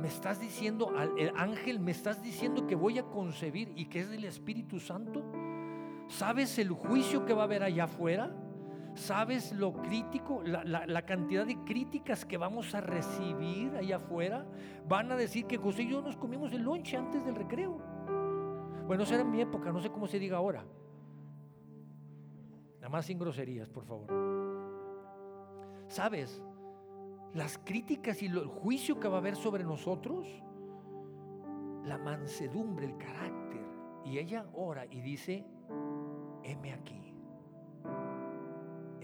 Me 0.00 0.06
estás 0.08 0.40
diciendo, 0.40 0.92
el 1.16 1.32
ángel, 1.36 1.80
me 1.80 1.90
estás 1.90 2.22
diciendo 2.22 2.66
que 2.66 2.76
voy 2.76 2.98
a 2.98 3.04
concebir 3.04 3.72
y 3.76 3.86
que 3.86 4.00
es 4.00 4.10
del 4.10 4.24
Espíritu 4.24 4.78
Santo. 4.78 5.24
¿Sabes 6.08 6.58
el 6.58 6.70
juicio 6.70 7.24
que 7.24 7.34
va 7.34 7.42
a 7.42 7.44
haber 7.44 7.62
allá 7.62 7.84
afuera? 7.84 8.32
¿Sabes 8.94 9.52
lo 9.52 9.72
crítico? 9.72 10.42
La, 10.42 11.02
cantidad 11.02 11.46
de 11.46 11.56
críticas 11.64 12.24
que 12.24 12.36
vamos 12.36 12.74
a 12.74 12.80
recibir 12.80 13.74
allá 13.74 13.96
afuera. 13.96 14.46
Van 14.86 15.10
a 15.10 15.16
decir 15.16 15.46
que 15.46 15.56
José 15.56 15.84
y 15.84 15.90
yo 15.90 16.02
nos 16.02 16.16
comimos 16.16 16.52
el 16.52 16.62
lonche 16.62 16.96
antes 16.96 17.24
del 17.24 17.34
recreo. 17.34 17.80
Bueno, 18.86 19.04
eso 19.04 19.14
era 19.14 19.22
en 19.22 19.30
mi 19.30 19.40
época, 19.40 19.72
no 19.72 19.80
sé 19.80 19.90
cómo 19.90 20.06
se 20.06 20.18
diga 20.18 20.36
ahora. 20.36 20.64
Nada 22.76 22.88
más 22.90 23.06
sin 23.06 23.18
groserías, 23.18 23.70
por 23.70 23.84
favor. 23.84 24.08
¿Sabes? 25.88 26.42
Las 27.32 27.58
críticas 27.58 28.22
y 28.22 28.26
el 28.26 28.46
juicio 28.46 29.00
que 29.00 29.08
va 29.08 29.16
a 29.16 29.20
haber 29.20 29.36
sobre 29.36 29.64
nosotros, 29.64 30.26
la 31.84 31.96
mansedumbre, 31.96 32.86
el 32.86 32.98
carácter. 32.98 33.62
Y 34.04 34.18
ella 34.18 34.46
ora 34.52 34.84
y 34.84 35.00
dice, 35.00 35.46
heme 36.42 36.72
aquí 36.74 37.11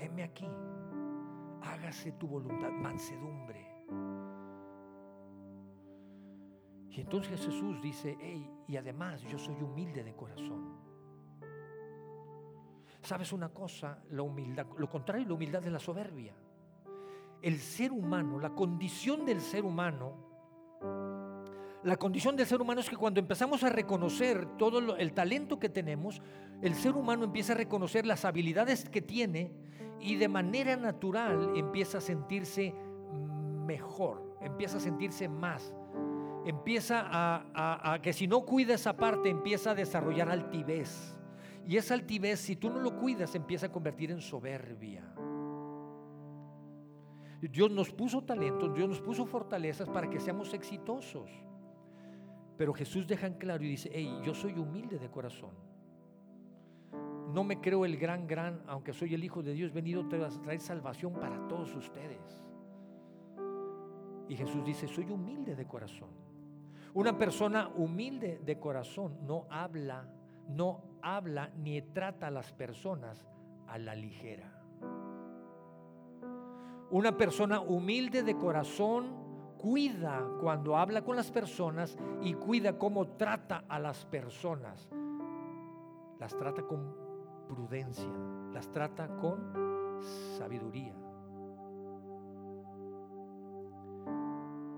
heme 0.04 0.22
aquí, 0.22 0.48
hágase 1.62 2.12
tu 2.12 2.26
voluntad, 2.26 2.70
mansedumbre. 2.70 3.66
Y 6.90 7.00
entonces 7.00 7.40
Jesús 7.40 7.80
dice, 7.80 8.16
hey, 8.20 8.50
y 8.66 8.76
además 8.76 9.22
yo 9.22 9.38
soy 9.38 9.54
humilde 9.62 10.02
de 10.02 10.14
corazón. 10.14 10.88
¿Sabes 13.02 13.32
una 13.32 13.50
cosa? 13.50 14.02
La 14.10 14.22
humildad, 14.22 14.66
lo 14.76 14.88
contrario, 14.88 15.28
la 15.28 15.34
humildad 15.34 15.62
de 15.62 15.70
la 15.70 15.78
soberbia. 15.78 16.34
El 17.40 17.58
ser 17.58 17.92
humano, 17.92 18.40
la 18.40 18.50
condición 18.50 19.24
del 19.24 19.40
ser 19.40 19.64
humano, 19.64 20.12
la 21.84 21.96
condición 21.96 22.34
del 22.34 22.46
ser 22.46 22.60
humano 22.60 22.80
es 22.80 22.90
que 22.90 22.96
cuando 22.96 23.20
empezamos 23.20 23.62
a 23.62 23.68
reconocer 23.68 24.56
todo 24.58 24.96
el 24.96 25.12
talento 25.12 25.60
que 25.60 25.68
tenemos, 25.68 26.20
el 26.60 26.74
ser 26.74 26.96
humano 26.96 27.24
empieza 27.24 27.52
a 27.52 27.56
reconocer 27.56 28.04
las 28.04 28.24
habilidades 28.24 28.88
que 28.88 29.00
tiene 29.00 29.52
y 30.00 30.16
de 30.16 30.28
manera 30.28 30.76
natural 30.76 31.52
empieza 31.56 31.98
a 31.98 32.00
sentirse 32.00 32.74
mejor, 33.66 34.36
empieza 34.40 34.78
a 34.78 34.80
sentirse 34.80 35.28
más, 35.28 35.74
empieza 36.44 37.04
a, 37.10 37.98
que 38.02 38.12
si 38.12 38.26
no 38.26 38.44
cuida 38.44 38.74
esa 38.74 38.96
parte, 38.96 39.28
empieza 39.28 39.72
a 39.72 39.74
desarrollar 39.74 40.30
altivez. 40.30 41.14
Y 41.66 41.76
esa 41.76 41.94
altivez, 41.94 42.40
si 42.40 42.56
tú 42.56 42.70
no 42.70 42.80
lo 42.80 42.96
cuidas, 42.98 43.34
empieza 43.34 43.66
a 43.66 43.72
convertir 43.72 44.10
en 44.10 44.22
soberbia. 44.22 45.04
Dios 47.42 47.70
nos 47.70 47.92
puso 47.92 48.22
talentos, 48.22 48.74
Dios 48.74 48.88
nos 48.88 49.00
puso 49.00 49.26
fortalezas 49.26 49.88
para 49.88 50.08
que 50.08 50.18
seamos 50.18 50.54
exitosos. 50.54 51.30
Pero 52.56 52.72
Jesús 52.72 53.06
deja 53.06 53.26
en 53.26 53.34
claro 53.34 53.62
y 53.62 53.68
dice, 53.68 53.90
hey, 53.92 54.18
yo 54.24 54.34
soy 54.34 54.52
humilde 54.54 54.98
de 54.98 55.10
corazón. 55.10 55.67
No 57.32 57.44
me 57.44 57.60
creo 57.60 57.84
el 57.84 57.98
gran, 57.98 58.26
gran, 58.26 58.62
aunque 58.66 58.92
soy 58.92 59.14
el 59.14 59.22
Hijo 59.22 59.42
de 59.42 59.52
Dios, 59.52 59.72
venido 59.72 60.02
a 60.02 60.08
traer 60.08 60.60
salvación 60.60 61.12
para 61.12 61.46
todos 61.46 61.74
ustedes. 61.74 62.42
Y 64.28 64.36
Jesús 64.36 64.64
dice, 64.64 64.88
soy 64.88 65.10
humilde 65.10 65.54
de 65.54 65.66
corazón. 65.66 66.08
Una 66.94 67.16
persona 67.16 67.68
humilde 67.76 68.40
de 68.44 68.58
corazón 68.58 69.18
no 69.26 69.46
habla, 69.50 70.08
no 70.48 70.82
habla 71.02 71.50
ni 71.56 71.80
trata 71.82 72.28
a 72.28 72.30
las 72.30 72.52
personas 72.52 73.28
a 73.66 73.78
la 73.78 73.94
ligera. 73.94 74.54
Una 76.90 77.16
persona 77.16 77.60
humilde 77.60 78.22
de 78.22 78.36
corazón 78.36 79.28
cuida 79.58 80.26
cuando 80.40 80.76
habla 80.76 81.02
con 81.02 81.16
las 81.16 81.30
personas 81.30 81.98
y 82.22 82.32
cuida 82.32 82.78
cómo 82.78 83.06
trata 83.08 83.64
a 83.68 83.78
las 83.78 84.06
personas. 84.06 84.88
Las 86.18 86.34
trata 86.36 86.62
con 86.62 87.07
prudencia, 87.48 88.12
las 88.52 88.70
trata 88.70 89.08
con 89.16 90.00
sabiduría. 90.38 90.94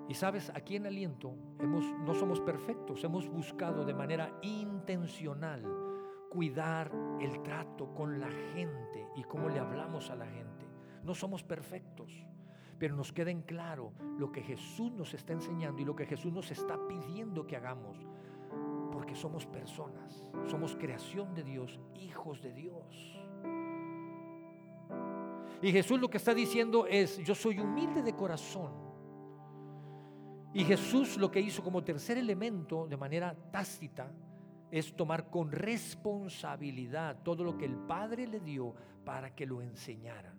Y 0.08 0.14
sabes, 0.14 0.50
aquí 0.54 0.76
en 0.76 0.86
Aliento 0.86 1.34
no 1.60 2.14
somos 2.14 2.40
perfectos, 2.40 3.04
hemos 3.04 3.28
buscado 3.28 3.84
de 3.84 3.94
manera 3.94 4.32
intencional 4.42 5.62
cuidar 6.30 6.90
el 7.20 7.42
trato 7.42 7.92
con 7.94 8.18
la 8.18 8.30
gente 8.54 9.06
y 9.16 9.24
cómo 9.24 9.48
le 9.48 9.58
hablamos 9.58 10.10
a 10.10 10.16
la 10.16 10.26
gente. 10.26 10.66
No 11.04 11.14
somos 11.14 11.42
perfectos 11.42 12.26
pero 12.80 12.96
nos 12.96 13.12
queda 13.12 13.30
en 13.30 13.42
claro 13.42 13.92
lo 14.18 14.32
que 14.32 14.40
Jesús 14.40 14.90
nos 14.92 15.12
está 15.12 15.34
enseñando 15.34 15.82
y 15.82 15.84
lo 15.84 15.94
que 15.94 16.06
Jesús 16.06 16.32
nos 16.32 16.50
está 16.50 16.78
pidiendo 16.88 17.46
que 17.46 17.54
hagamos. 17.54 17.98
Porque 19.00 19.14
somos 19.14 19.46
personas, 19.46 20.26
somos 20.46 20.76
creación 20.76 21.34
de 21.34 21.42
Dios, 21.42 21.80
hijos 21.94 22.42
de 22.42 22.52
Dios. 22.52 23.18
Y 25.62 25.72
Jesús 25.72 25.98
lo 25.98 26.10
que 26.10 26.18
está 26.18 26.34
diciendo 26.34 26.86
es, 26.86 27.16
yo 27.16 27.34
soy 27.34 27.60
humilde 27.60 28.02
de 28.02 28.14
corazón. 28.14 28.70
Y 30.52 30.64
Jesús 30.64 31.16
lo 31.16 31.30
que 31.30 31.40
hizo 31.40 31.62
como 31.62 31.82
tercer 31.82 32.18
elemento 32.18 32.86
de 32.86 32.98
manera 32.98 33.34
tácita 33.50 34.12
es 34.70 34.94
tomar 34.94 35.30
con 35.30 35.50
responsabilidad 35.50 37.22
todo 37.22 37.42
lo 37.42 37.56
que 37.56 37.64
el 37.64 37.76
Padre 37.76 38.26
le 38.26 38.40
dio 38.40 38.74
para 39.02 39.34
que 39.34 39.46
lo 39.46 39.62
enseñara. 39.62 40.34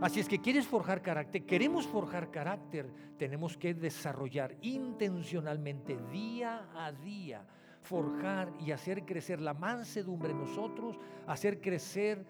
Así 0.00 0.18
es 0.18 0.28
que 0.28 0.40
quieres 0.40 0.66
forjar 0.66 1.00
carácter, 1.00 1.46
queremos 1.46 1.86
forjar 1.86 2.32
carácter, 2.32 2.92
tenemos 3.16 3.56
que 3.56 3.72
desarrollar 3.72 4.56
intencionalmente 4.60 5.96
día 6.10 6.68
a 6.74 6.90
día, 6.90 7.46
forjar 7.82 8.52
y 8.58 8.72
hacer 8.72 9.04
crecer 9.04 9.40
la 9.40 9.54
mansedumbre 9.54 10.32
en 10.32 10.40
nosotros, 10.40 10.98
hacer 11.28 11.60
crecer 11.60 12.26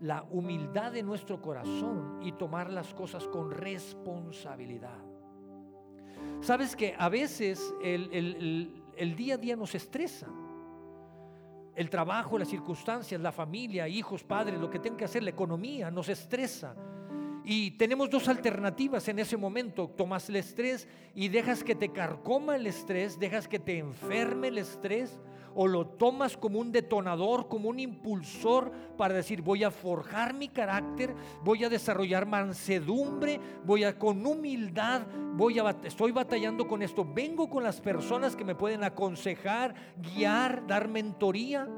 la 0.00 0.24
humildad 0.24 0.90
de 0.90 1.04
nuestro 1.04 1.40
corazón 1.40 2.18
y 2.22 2.32
tomar 2.32 2.70
las 2.70 2.92
cosas 2.92 3.28
con 3.28 3.52
responsabilidad. 3.52 4.98
Sabes 6.40 6.74
que 6.74 6.96
a 6.98 7.08
veces 7.08 7.72
el, 7.84 8.82
el 8.96 9.16
día 9.16 9.34
a 9.34 9.38
día 9.38 9.54
nos 9.54 9.76
estresa. 9.76 10.26
El 11.74 11.88
trabajo, 11.88 12.38
las 12.38 12.48
circunstancias, 12.48 13.20
la 13.20 13.32
familia, 13.32 13.88
hijos, 13.88 14.22
padres, 14.22 14.60
lo 14.60 14.70
que 14.70 14.78
tengan 14.78 14.98
que 14.98 15.04
hacer, 15.04 15.22
la 15.22 15.30
economía, 15.30 15.90
nos 15.90 16.08
estresa. 16.08 16.74
Y 17.44 17.72
tenemos 17.72 18.08
dos 18.08 18.28
alternativas 18.28 19.08
en 19.08 19.18
ese 19.18 19.36
momento. 19.36 19.88
Tomas 19.88 20.28
el 20.28 20.36
estrés 20.36 20.86
y 21.14 21.28
dejas 21.28 21.64
que 21.64 21.74
te 21.74 21.88
carcoma 21.90 22.56
el 22.56 22.66
estrés, 22.66 23.18
dejas 23.18 23.48
que 23.48 23.58
te 23.58 23.78
enferme 23.78 24.48
el 24.48 24.58
estrés, 24.58 25.18
o 25.54 25.66
lo 25.66 25.86
tomas 25.86 26.36
como 26.36 26.58
un 26.58 26.72
detonador, 26.72 27.48
como 27.48 27.68
un 27.68 27.80
impulsor 27.80 28.72
para 28.96 29.14
decir, 29.14 29.42
voy 29.42 29.64
a 29.64 29.70
forjar 29.70 30.34
mi 30.34 30.48
carácter, 30.48 31.14
voy 31.42 31.64
a 31.64 31.68
desarrollar 31.68 32.26
mansedumbre, 32.26 33.40
voy 33.64 33.84
a 33.84 33.98
con 33.98 34.24
humildad, 34.24 35.02
voy 35.34 35.58
a 35.58 35.76
estoy 35.84 36.12
batallando 36.12 36.66
con 36.66 36.82
esto, 36.82 37.04
vengo 37.04 37.48
con 37.48 37.62
las 37.62 37.80
personas 37.80 38.36
que 38.36 38.44
me 38.44 38.54
pueden 38.54 38.84
aconsejar, 38.84 39.74
guiar, 39.96 40.66
dar 40.66 40.88
mentoría. 40.88 41.68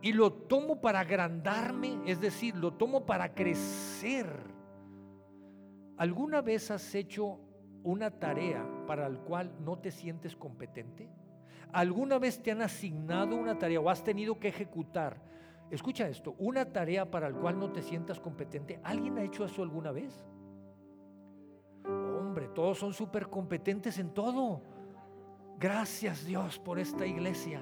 y 0.00 0.12
lo 0.12 0.32
tomo 0.32 0.80
para 0.80 1.00
agrandarme, 1.00 1.98
es 2.06 2.20
decir, 2.20 2.54
lo 2.56 2.72
tomo 2.72 3.04
para 3.04 3.34
crecer. 3.34 4.26
¿Alguna 5.96 6.40
vez 6.40 6.70
has 6.70 6.94
hecho 6.94 7.40
una 7.82 8.10
tarea 8.10 8.64
para 8.88 9.08
la 9.08 9.18
cual 9.18 9.52
no 9.60 9.78
te 9.78 9.92
sientes 9.92 10.34
competente? 10.34 11.08
¿Alguna 11.72 12.18
vez 12.18 12.42
te 12.42 12.50
han 12.50 12.62
asignado 12.62 13.36
una 13.36 13.58
tarea 13.58 13.78
o 13.78 13.90
has 13.90 14.02
tenido 14.02 14.40
que 14.40 14.48
ejecutar? 14.48 15.20
Escucha 15.70 16.08
esto, 16.08 16.34
una 16.38 16.64
tarea 16.64 17.10
para 17.10 17.28
la 17.28 17.38
cual 17.38 17.58
no 17.58 17.70
te 17.70 17.82
sientas 17.82 18.18
competente. 18.18 18.80
¿Alguien 18.82 19.18
ha 19.18 19.22
hecho 19.22 19.44
eso 19.44 19.62
alguna 19.62 19.92
vez? 19.92 20.24
Hombre, 21.84 22.48
todos 22.48 22.78
son 22.78 22.94
súper 22.94 23.28
competentes 23.28 23.98
en 23.98 24.14
todo. 24.14 24.62
Gracias 25.58 26.24
Dios 26.24 26.58
por 26.58 26.78
esta 26.78 27.04
iglesia. 27.04 27.60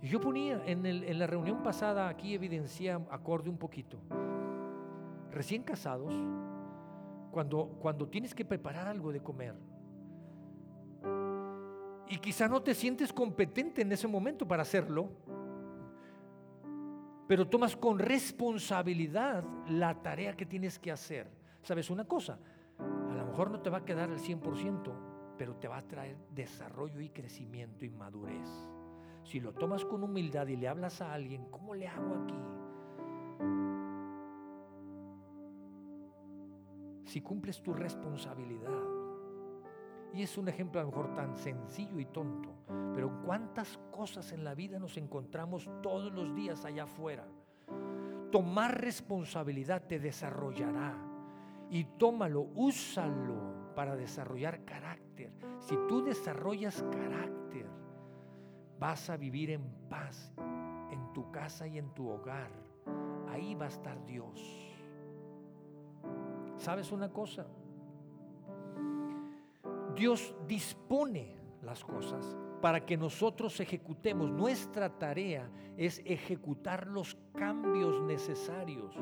Y 0.00 0.06
yo 0.06 0.20
ponía 0.20 0.62
en, 0.64 1.18
la 1.18 1.26
reunión 1.26 1.62
pasada, 1.62 2.08
aquí 2.08 2.34
evidencia 2.34 3.00
acorde 3.10 3.50
un 3.50 3.58
poquito. 3.58 3.98
Recién 5.32 5.64
casados, 5.64 6.14
cuando, 7.38 7.68
cuando 7.80 8.08
tienes 8.08 8.34
que 8.34 8.44
preparar 8.44 8.88
algo 8.88 9.12
de 9.12 9.22
comer, 9.22 9.54
y 12.08 12.18
quizá 12.18 12.48
no 12.48 12.60
te 12.64 12.74
sientes 12.74 13.12
competente 13.12 13.82
en 13.82 13.92
ese 13.92 14.08
momento 14.08 14.44
para 14.48 14.62
hacerlo, 14.62 15.08
pero 17.28 17.46
tomas 17.46 17.76
con 17.76 18.00
responsabilidad 18.00 19.44
la 19.68 20.02
tarea 20.02 20.36
que 20.36 20.46
tienes 20.46 20.80
que 20.80 20.90
hacer. 20.90 21.28
¿Sabes 21.62 21.90
una 21.90 22.06
cosa? 22.08 22.40
A 22.76 23.14
lo 23.14 23.24
mejor 23.24 23.52
no 23.52 23.60
te 23.60 23.70
va 23.70 23.78
a 23.78 23.84
quedar 23.84 24.10
al 24.10 24.18
100%, 24.18 24.92
pero 25.38 25.54
te 25.54 25.68
va 25.68 25.76
a 25.76 25.86
traer 25.86 26.16
desarrollo 26.34 27.00
y 27.00 27.10
crecimiento 27.10 27.84
y 27.84 27.90
madurez. 27.90 28.48
Si 29.22 29.38
lo 29.38 29.52
tomas 29.52 29.84
con 29.84 30.02
humildad 30.02 30.48
y 30.48 30.56
le 30.56 30.66
hablas 30.66 31.00
a 31.02 31.12
alguien, 31.12 31.44
¿cómo 31.52 31.76
le 31.76 31.86
hago 31.86 32.16
aquí? 32.16 33.67
Si 37.08 37.22
cumples 37.22 37.62
tu 37.62 37.72
responsabilidad. 37.72 38.82
Y 40.12 40.22
es 40.22 40.36
un 40.36 40.46
ejemplo 40.46 40.78
a 40.78 40.84
lo 40.84 40.90
mejor 40.90 41.14
tan 41.14 41.34
sencillo 41.34 41.98
y 41.98 42.04
tonto, 42.04 42.50
pero 42.94 43.22
cuántas 43.24 43.78
cosas 43.90 44.32
en 44.32 44.44
la 44.44 44.54
vida 44.54 44.78
nos 44.78 44.98
encontramos 44.98 45.70
todos 45.82 46.12
los 46.12 46.34
días 46.34 46.66
allá 46.66 46.84
afuera. 46.84 47.26
Tomar 48.30 48.78
responsabilidad 48.78 49.86
te 49.86 49.98
desarrollará 49.98 50.98
y 51.70 51.84
tómalo, 51.84 52.42
úsalo 52.54 53.72
para 53.74 53.96
desarrollar 53.96 54.66
carácter. 54.66 55.32
Si 55.60 55.78
tú 55.88 56.02
desarrollas 56.02 56.84
carácter, 56.92 57.70
vas 58.78 59.08
a 59.08 59.16
vivir 59.16 59.50
en 59.50 59.64
paz 59.88 60.34
en 60.90 61.10
tu 61.14 61.30
casa 61.30 61.66
y 61.66 61.78
en 61.78 61.88
tu 61.94 62.06
hogar. 62.10 62.50
Ahí 63.30 63.54
va 63.54 63.64
a 63.64 63.68
estar 63.68 64.04
Dios. 64.04 64.67
¿Sabes 66.58 66.90
una 66.90 67.08
cosa? 67.08 67.46
Dios 69.94 70.34
dispone 70.46 71.36
las 71.62 71.84
cosas 71.84 72.36
para 72.60 72.84
que 72.84 72.96
nosotros 72.96 73.58
ejecutemos. 73.60 74.30
Nuestra 74.30 74.88
tarea 74.90 75.48
es 75.76 76.02
ejecutar 76.04 76.88
los 76.88 77.16
cambios 77.34 78.02
necesarios 78.02 78.94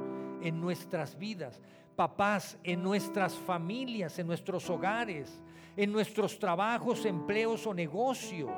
en 0.43 0.61
nuestras 0.61 1.19
vidas. 1.19 1.61
Papás, 1.97 2.59
en 2.63 2.83
nuestras 2.83 3.35
familias, 3.35 4.19
en 4.19 4.27
nuestros 4.27 4.69
hogares, 4.69 5.43
en 5.77 5.93
nuestros 5.93 6.39
trabajos, 6.39 7.07
empleos 7.07 7.67
o 7.67 7.73
negocios. 7.73 8.53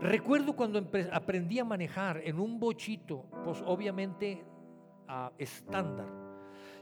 Recuerdo 0.00 0.54
cuando 0.54 0.82
aprendí 1.12 1.58
a 1.58 1.64
manejar 1.64 2.20
en 2.24 2.38
un 2.38 2.60
bochito, 2.60 3.24
pues 3.44 3.62
obviamente 3.66 4.44
estándar. 5.38 6.29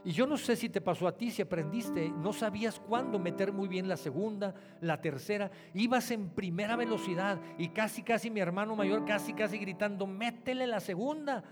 Y 0.05 0.11
yo 0.11 0.25
no 0.25 0.37
sé 0.37 0.55
si 0.55 0.69
te 0.69 0.79
pasó 0.79 1.07
a 1.07 1.17
ti, 1.17 1.29
si 1.29 1.41
aprendiste, 1.41 2.09
no 2.09 2.31
sabías 2.31 2.79
cuándo 2.79 3.19
meter 3.19 3.51
muy 3.51 3.67
bien 3.67 3.87
la 3.87 3.97
segunda, 3.97 4.53
la 4.79 5.01
tercera, 5.01 5.51
ibas 5.73 6.09
en 6.11 6.29
primera 6.29 6.75
velocidad 6.75 7.39
y 7.57 7.69
casi, 7.69 8.01
casi 8.01 8.29
mi 8.29 8.39
hermano 8.39 8.75
mayor, 8.75 9.03
casi, 9.03 9.33
casi 9.33 9.57
gritando, 9.57 10.07
métele 10.07 10.67
la 10.67 10.79
segunda 10.79 11.43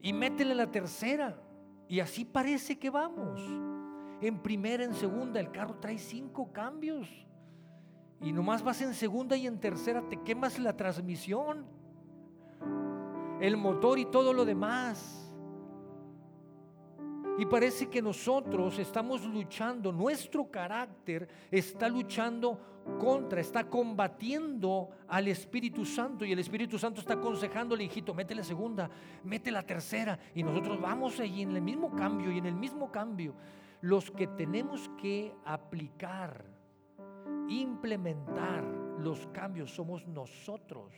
y 0.00 0.12
métele 0.12 0.54
la 0.54 0.70
tercera. 0.70 1.40
Y 1.88 2.00
así 2.00 2.24
parece 2.24 2.78
que 2.78 2.90
vamos. 2.90 3.40
En 4.20 4.42
primera, 4.42 4.84
en 4.84 4.94
segunda, 4.94 5.38
el 5.38 5.52
carro 5.52 5.76
trae 5.76 5.98
cinco 5.98 6.52
cambios 6.52 7.08
y 8.20 8.32
nomás 8.32 8.62
vas 8.62 8.82
en 8.82 8.94
segunda 8.94 9.36
y 9.36 9.46
en 9.46 9.60
tercera, 9.60 10.02
te 10.08 10.20
quemas 10.22 10.58
la 10.58 10.76
transmisión, 10.76 11.64
el 13.40 13.56
motor 13.56 13.98
y 13.98 14.06
todo 14.06 14.32
lo 14.32 14.44
demás. 14.44 15.27
Y 17.38 17.46
parece 17.46 17.88
que 17.88 18.02
nosotros 18.02 18.80
estamos 18.80 19.24
luchando, 19.24 19.92
nuestro 19.92 20.50
carácter 20.50 21.28
está 21.52 21.88
luchando 21.88 22.58
contra, 22.98 23.40
está 23.40 23.70
combatiendo 23.70 24.88
al 25.06 25.28
Espíritu 25.28 25.84
Santo 25.84 26.24
y 26.24 26.32
el 26.32 26.40
Espíritu 26.40 26.80
Santo 26.80 27.00
está 27.00 27.14
aconsejándole, 27.14 27.84
hijito, 27.84 28.12
mete 28.12 28.34
la 28.34 28.42
segunda, 28.42 28.90
mete 29.22 29.52
la 29.52 29.62
tercera 29.62 30.18
y 30.34 30.42
nosotros 30.42 30.80
vamos 30.80 31.20
ahí 31.20 31.42
en 31.42 31.54
el 31.54 31.62
mismo 31.62 31.94
cambio 31.94 32.32
y 32.32 32.38
en 32.38 32.46
el 32.46 32.56
mismo 32.56 32.90
cambio. 32.90 33.36
Los 33.82 34.10
que 34.10 34.26
tenemos 34.26 34.90
que 35.00 35.32
aplicar, 35.44 36.44
implementar 37.48 38.64
los 38.98 39.28
cambios 39.28 39.70
somos 39.70 40.04
nosotros. 40.08 40.92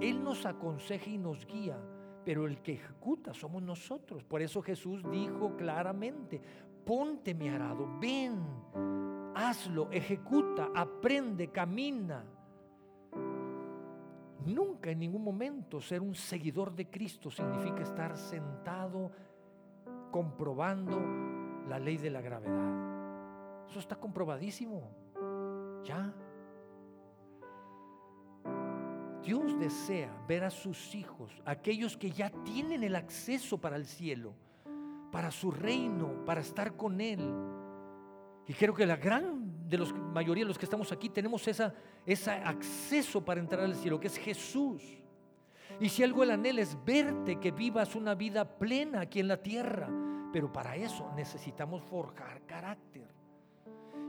Él 0.00 0.24
nos 0.24 0.44
aconseja 0.44 1.08
y 1.08 1.18
nos 1.18 1.46
guía 1.46 1.78
pero 2.24 2.46
el 2.46 2.62
que 2.62 2.74
ejecuta 2.74 3.34
somos 3.34 3.62
nosotros. 3.62 4.22
Por 4.24 4.42
eso 4.42 4.62
Jesús 4.62 5.02
dijo 5.10 5.56
claramente, 5.56 6.40
ponte 6.84 7.34
mi 7.34 7.48
arado, 7.48 7.88
ven, 8.00 8.40
hazlo, 9.34 9.90
ejecuta, 9.90 10.70
aprende, 10.74 11.48
camina. 11.50 12.24
Nunca 14.46 14.90
en 14.90 14.98
ningún 14.98 15.22
momento 15.22 15.80
ser 15.80 16.00
un 16.00 16.14
seguidor 16.14 16.74
de 16.74 16.88
Cristo 16.90 17.30
significa 17.30 17.82
estar 17.82 18.16
sentado 18.16 19.10
comprobando 20.10 21.00
la 21.68 21.78
ley 21.78 21.96
de 21.96 22.10
la 22.10 22.20
gravedad. 22.20 23.66
Eso 23.68 23.78
está 23.78 23.96
comprobadísimo. 23.96 24.82
Ya. 25.84 26.12
Dios 29.22 29.58
desea 29.58 30.12
ver 30.26 30.44
a 30.44 30.50
sus 30.50 30.94
hijos, 30.94 31.30
aquellos 31.44 31.96
que 31.96 32.10
ya 32.10 32.30
tienen 32.44 32.82
el 32.82 32.96
acceso 32.96 33.58
para 33.58 33.76
el 33.76 33.86
cielo, 33.86 34.34
para 35.10 35.30
su 35.30 35.50
reino, 35.50 36.24
para 36.24 36.40
estar 36.40 36.76
con 36.76 37.00
Él. 37.00 37.20
Y 38.46 38.52
creo 38.54 38.74
que 38.74 38.86
la 38.86 38.96
gran 38.96 39.68
de 39.68 39.78
los 39.78 39.94
mayoría 39.94 40.44
de 40.44 40.48
los 40.48 40.58
que 40.58 40.66
estamos 40.66 40.92
aquí 40.92 41.08
tenemos 41.08 41.46
esa, 41.48 41.72
ese 42.04 42.30
acceso 42.30 43.24
para 43.24 43.40
entrar 43.40 43.64
al 43.64 43.74
cielo, 43.74 44.00
que 44.00 44.08
es 44.08 44.16
Jesús. 44.18 44.82
Y 45.80 45.88
si 45.88 46.02
algo 46.02 46.22
el 46.22 46.32
anhela 46.32 46.60
es 46.60 46.76
verte 46.84 47.40
que 47.40 47.50
vivas 47.50 47.94
una 47.94 48.14
vida 48.14 48.44
plena 48.58 49.00
aquí 49.00 49.20
en 49.20 49.28
la 49.28 49.42
tierra, 49.42 49.88
pero 50.32 50.52
para 50.52 50.76
eso 50.76 51.10
necesitamos 51.14 51.82
forjar 51.82 52.42
carácter. 52.46 53.08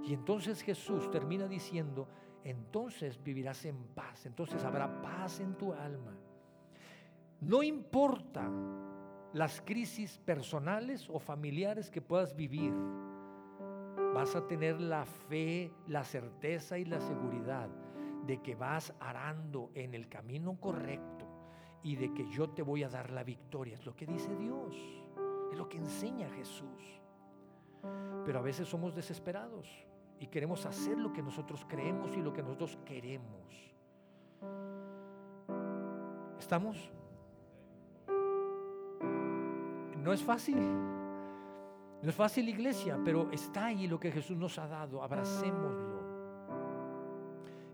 Y 0.04 0.14
entonces 0.14 0.62
Jesús 0.62 1.10
termina 1.10 1.48
diciendo, 1.48 2.08
entonces 2.44 3.22
vivirás 3.24 3.66
en 3.66 3.78
paz, 3.96 4.26
entonces 4.26 4.64
habrá 4.64 5.02
paz 5.02 5.40
en 5.40 5.56
tu 5.56 5.74
alma. 5.74 6.14
No 7.42 7.64
importa 7.64 8.50
las 9.34 9.62
crisis 9.62 10.18
personales 10.20 11.10
o 11.10 11.20
familiares 11.20 11.90
que 11.90 12.02
puedas 12.02 12.36
vivir, 12.36 12.74
vas 14.14 14.36
a 14.36 14.48
tener 14.48 14.80
la 14.80 15.06
fe, 15.06 15.72
la 15.88 16.04
certeza 16.04 16.78
y 16.78 16.86
la 16.86 17.00
seguridad 17.00 17.70
de 18.28 18.42
que 18.42 18.56
vas 18.56 18.94
arando 19.00 19.72
en 19.74 19.94
el 19.94 20.08
camino 20.08 20.60
correcto 20.60 21.28
y 21.82 21.96
de 21.96 22.14
que 22.14 22.30
yo 22.30 22.50
te 22.50 22.62
voy 22.62 22.84
a 22.84 22.90
dar 22.90 23.10
la 23.10 23.24
victoria. 23.24 23.74
Es 23.74 23.86
lo 23.86 23.96
que 23.96 24.06
dice 24.06 24.34
Dios, 24.36 24.76
es 25.52 25.58
lo 25.58 25.68
que 25.68 25.78
enseña 25.78 26.30
Jesús. 26.30 27.02
Pero 28.26 28.40
a 28.40 28.42
veces 28.42 28.68
somos 28.68 28.96
desesperados 28.96 29.68
y 30.24 30.28
queremos 30.28 30.66
hacer 30.66 30.98
lo 30.98 31.12
que 31.12 31.22
nosotros 31.22 31.66
creemos 31.68 32.16
y 32.16 32.22
lo 32.22 32.32
que 32.32 32.42
nosotros 32.42 32.78
queremos. 32.86 33.76
¿Estamos? 36.40 36.90
No 40.02 40.14
es 40.14 40.24
fácil. 40.24 40.56
No 40.56 42.10
es 42.10 42.16
fácil 42.16 42.48
iglesia, 42.48 42.98
pero 43.04 43.30
está 43.32 43.66
ahí 43.66 43.86
lo 43.86 44.00
que 44.00 44.14
Jesús 44.14 44.38
nos 44.38 44.58
ha 44.60 44.66
dado. 44.66 45.04
Abracémoslo. 45.04 46.04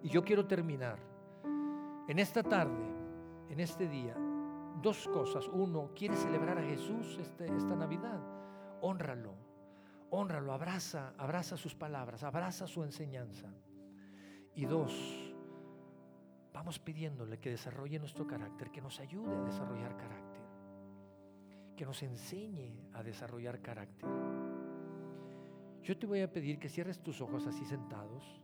Y 0.01 0.09
yo 0.09 0.23
quiero 0.23 0.47
terminar 0.47 0.97
en 2.07 2.17
esta 2.17 2.41
tarde, 2.41 2.83
en 3.51 3.59
este 3.59 3.87
día, 3.87 4.15
dos 4.81 5.07
cosas. 5.09 5.47
Uno, 5.49 5.91
¿quieres 5.95 6.17
celebrar 6.17 6.57
a 6.57 6.63
Jesús 6.63 7.15
este, 7.21 7.45
esta 7.55 7.75
Navidad? 7.75 8.19
Honralo 8.81 9.48
Honralo, 10.11 10.53
abraza, 10.53 11.13
abraza 11.17 11.55
sus 11.55 11.75
palabras, 11.75 12.23
abraza 12.23 12.67
su 12.67 12.83
enseñanza. 12.83 13.47
Y 14.55 14.65
dos, 14.65 15.33
vamos 16.53 16.79
pidiéndole 16.79 17.39
que 17.39 17.51
desarrolle 17.51 17.99
nuestro 17.99 18.25
carácter, 18.25 18.71
que 18.71 18.81
nos 18.81 18.99
ayude 18.99 19.35
a 19.35 19.41
desarrollar 19.41 19.95
carácter, 19.95 20.43
que 21.75 21.85
nos 21.85 22.01
enseñe 22.01 22.89
a 22.93 23.03
desarrollar 23.03 23.61
carácter. 23.61 24.09
Yo 25.83 25.97
te 25.97 26.07
voy 26.07 26.21
a 26.21 26.31
pedir 26.31 26.59
que 26.59 26.69
cierres 26.69 27.01
tus 27.01 27.21
ojos 27.21 27.45
así 27.47 27.63
sentados 27.65 28.41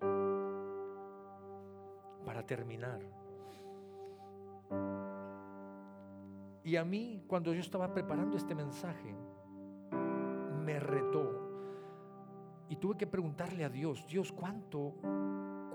para 2.26 2.46
terminar. 2.46 3.02
Y 6.64 6.76
a 6.78 6.84
mí, 6.84 7.24
cuando 7.28 7.54
yo 7.54 7.60
estaba 7.60 7.94
preparando 7.94 8.38
este 8.38 8.56
mensaje, 8.56 9.14
me 10.64 10.80
retó 10.80 11.45
y 12.70 12.76
tuve 12.78 12.98
que 12.98 13.08
preguntarle 13.08 13.64
a 13.64 13.70
Dios, 13.70 14.06
Dios, 14.08 14.32
¿cuánto, 14.32 14.94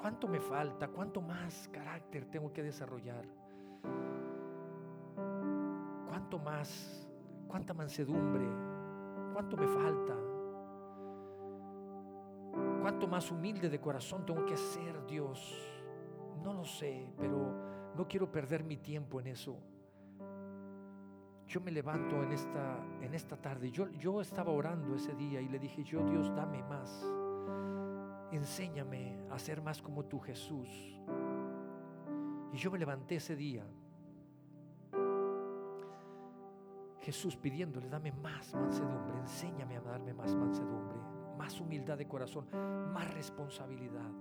cuánto 0.01 0.27
me 0.27 0.41
falta? 0.41 0.89
¿Cuánto 0.89 1.21
más 1.21 1.69
carácter 1.73 2.25
tengo 2.27 2.53
que 2.53 2.63
desarrollar? 2.63 3.25
¿Cuánto 6.09 6.39
más? 6.39 7.09
¿Cuánta 7.47 7.75
mansedumbre? 7.75 8.47
¿Cuánto 9.33 9.57
me 9.57 9.67
falta? 9.69 10.17
¿Cuánto 12.81 13.07
más 13.07 13.31
humilde 13.31 13.69
de 13.69 13.81
corazón 13.81 14.27
tengo 14.27 14.45
que 14.45 14.57
ser, 14.57 15.07
Dios? 15.07 15.57
No 16.43 16.53
lo 16.53 16.65
sé, 16.65 17.09
pero 17.19 17.93
no 17.95 18.09
quiero 18.09 18.31
perder 18.31 18.65
mi 18.65 18.77
tiempo 18.77 19.21
en 19.21 19.29
eso 19.29 19.59
yo 21.51 21.61
me 21.61 21.73
levanto 21.73 22.23
en 22.23 22.31
esta, 22.31 22.79
en 23.03 23.13
esta 23.13 23.37
tarde. 23.37 23.73
Yo, 23.73 23.91
yo 23.99 24.21
estaba 24.21 24.53
orando 24.53 24.95
ese 24.95 25.13
día 25.15 25.41
y 25.41 25.49
le 25.49 25.59
dije, 25.59 25.83
yo 25.83 26.05
Dios, 26.05 26.33
dame 26.37 26.63
más. 26.63 27.05
Enséñame 28.31 29.19
a 29.29 29.37
ser 29.37 29.61
más 29.61 29.83
como 29.83 30.05
tú, 30.05 30.21
Jesús. 30.21 30.69
Y 32.53 32.57
yo 32.57 32.71
me 32.71 32.79
levanté 32.79 33.17
ese 33.17 33.35
día. 33.35 33.67
Jesús 37.01 37.37
pidiéndole, 37.37 37.89
dame 37.89 38.13
más 38.13 38.55
mansedumbre, 38.55 39.19
enséñame 39.19 39.77
a 39.77 39.81
darme 39.81 40.15
más 40.15 40.37
mansedumbre, 40.37 40.99
más 41.37 41.61
humildad 41.61 41.99
de 41.99 42.07
corazón, 42.07 42.47
más 42.93 43.13
responsabilidad. 43.13 44.13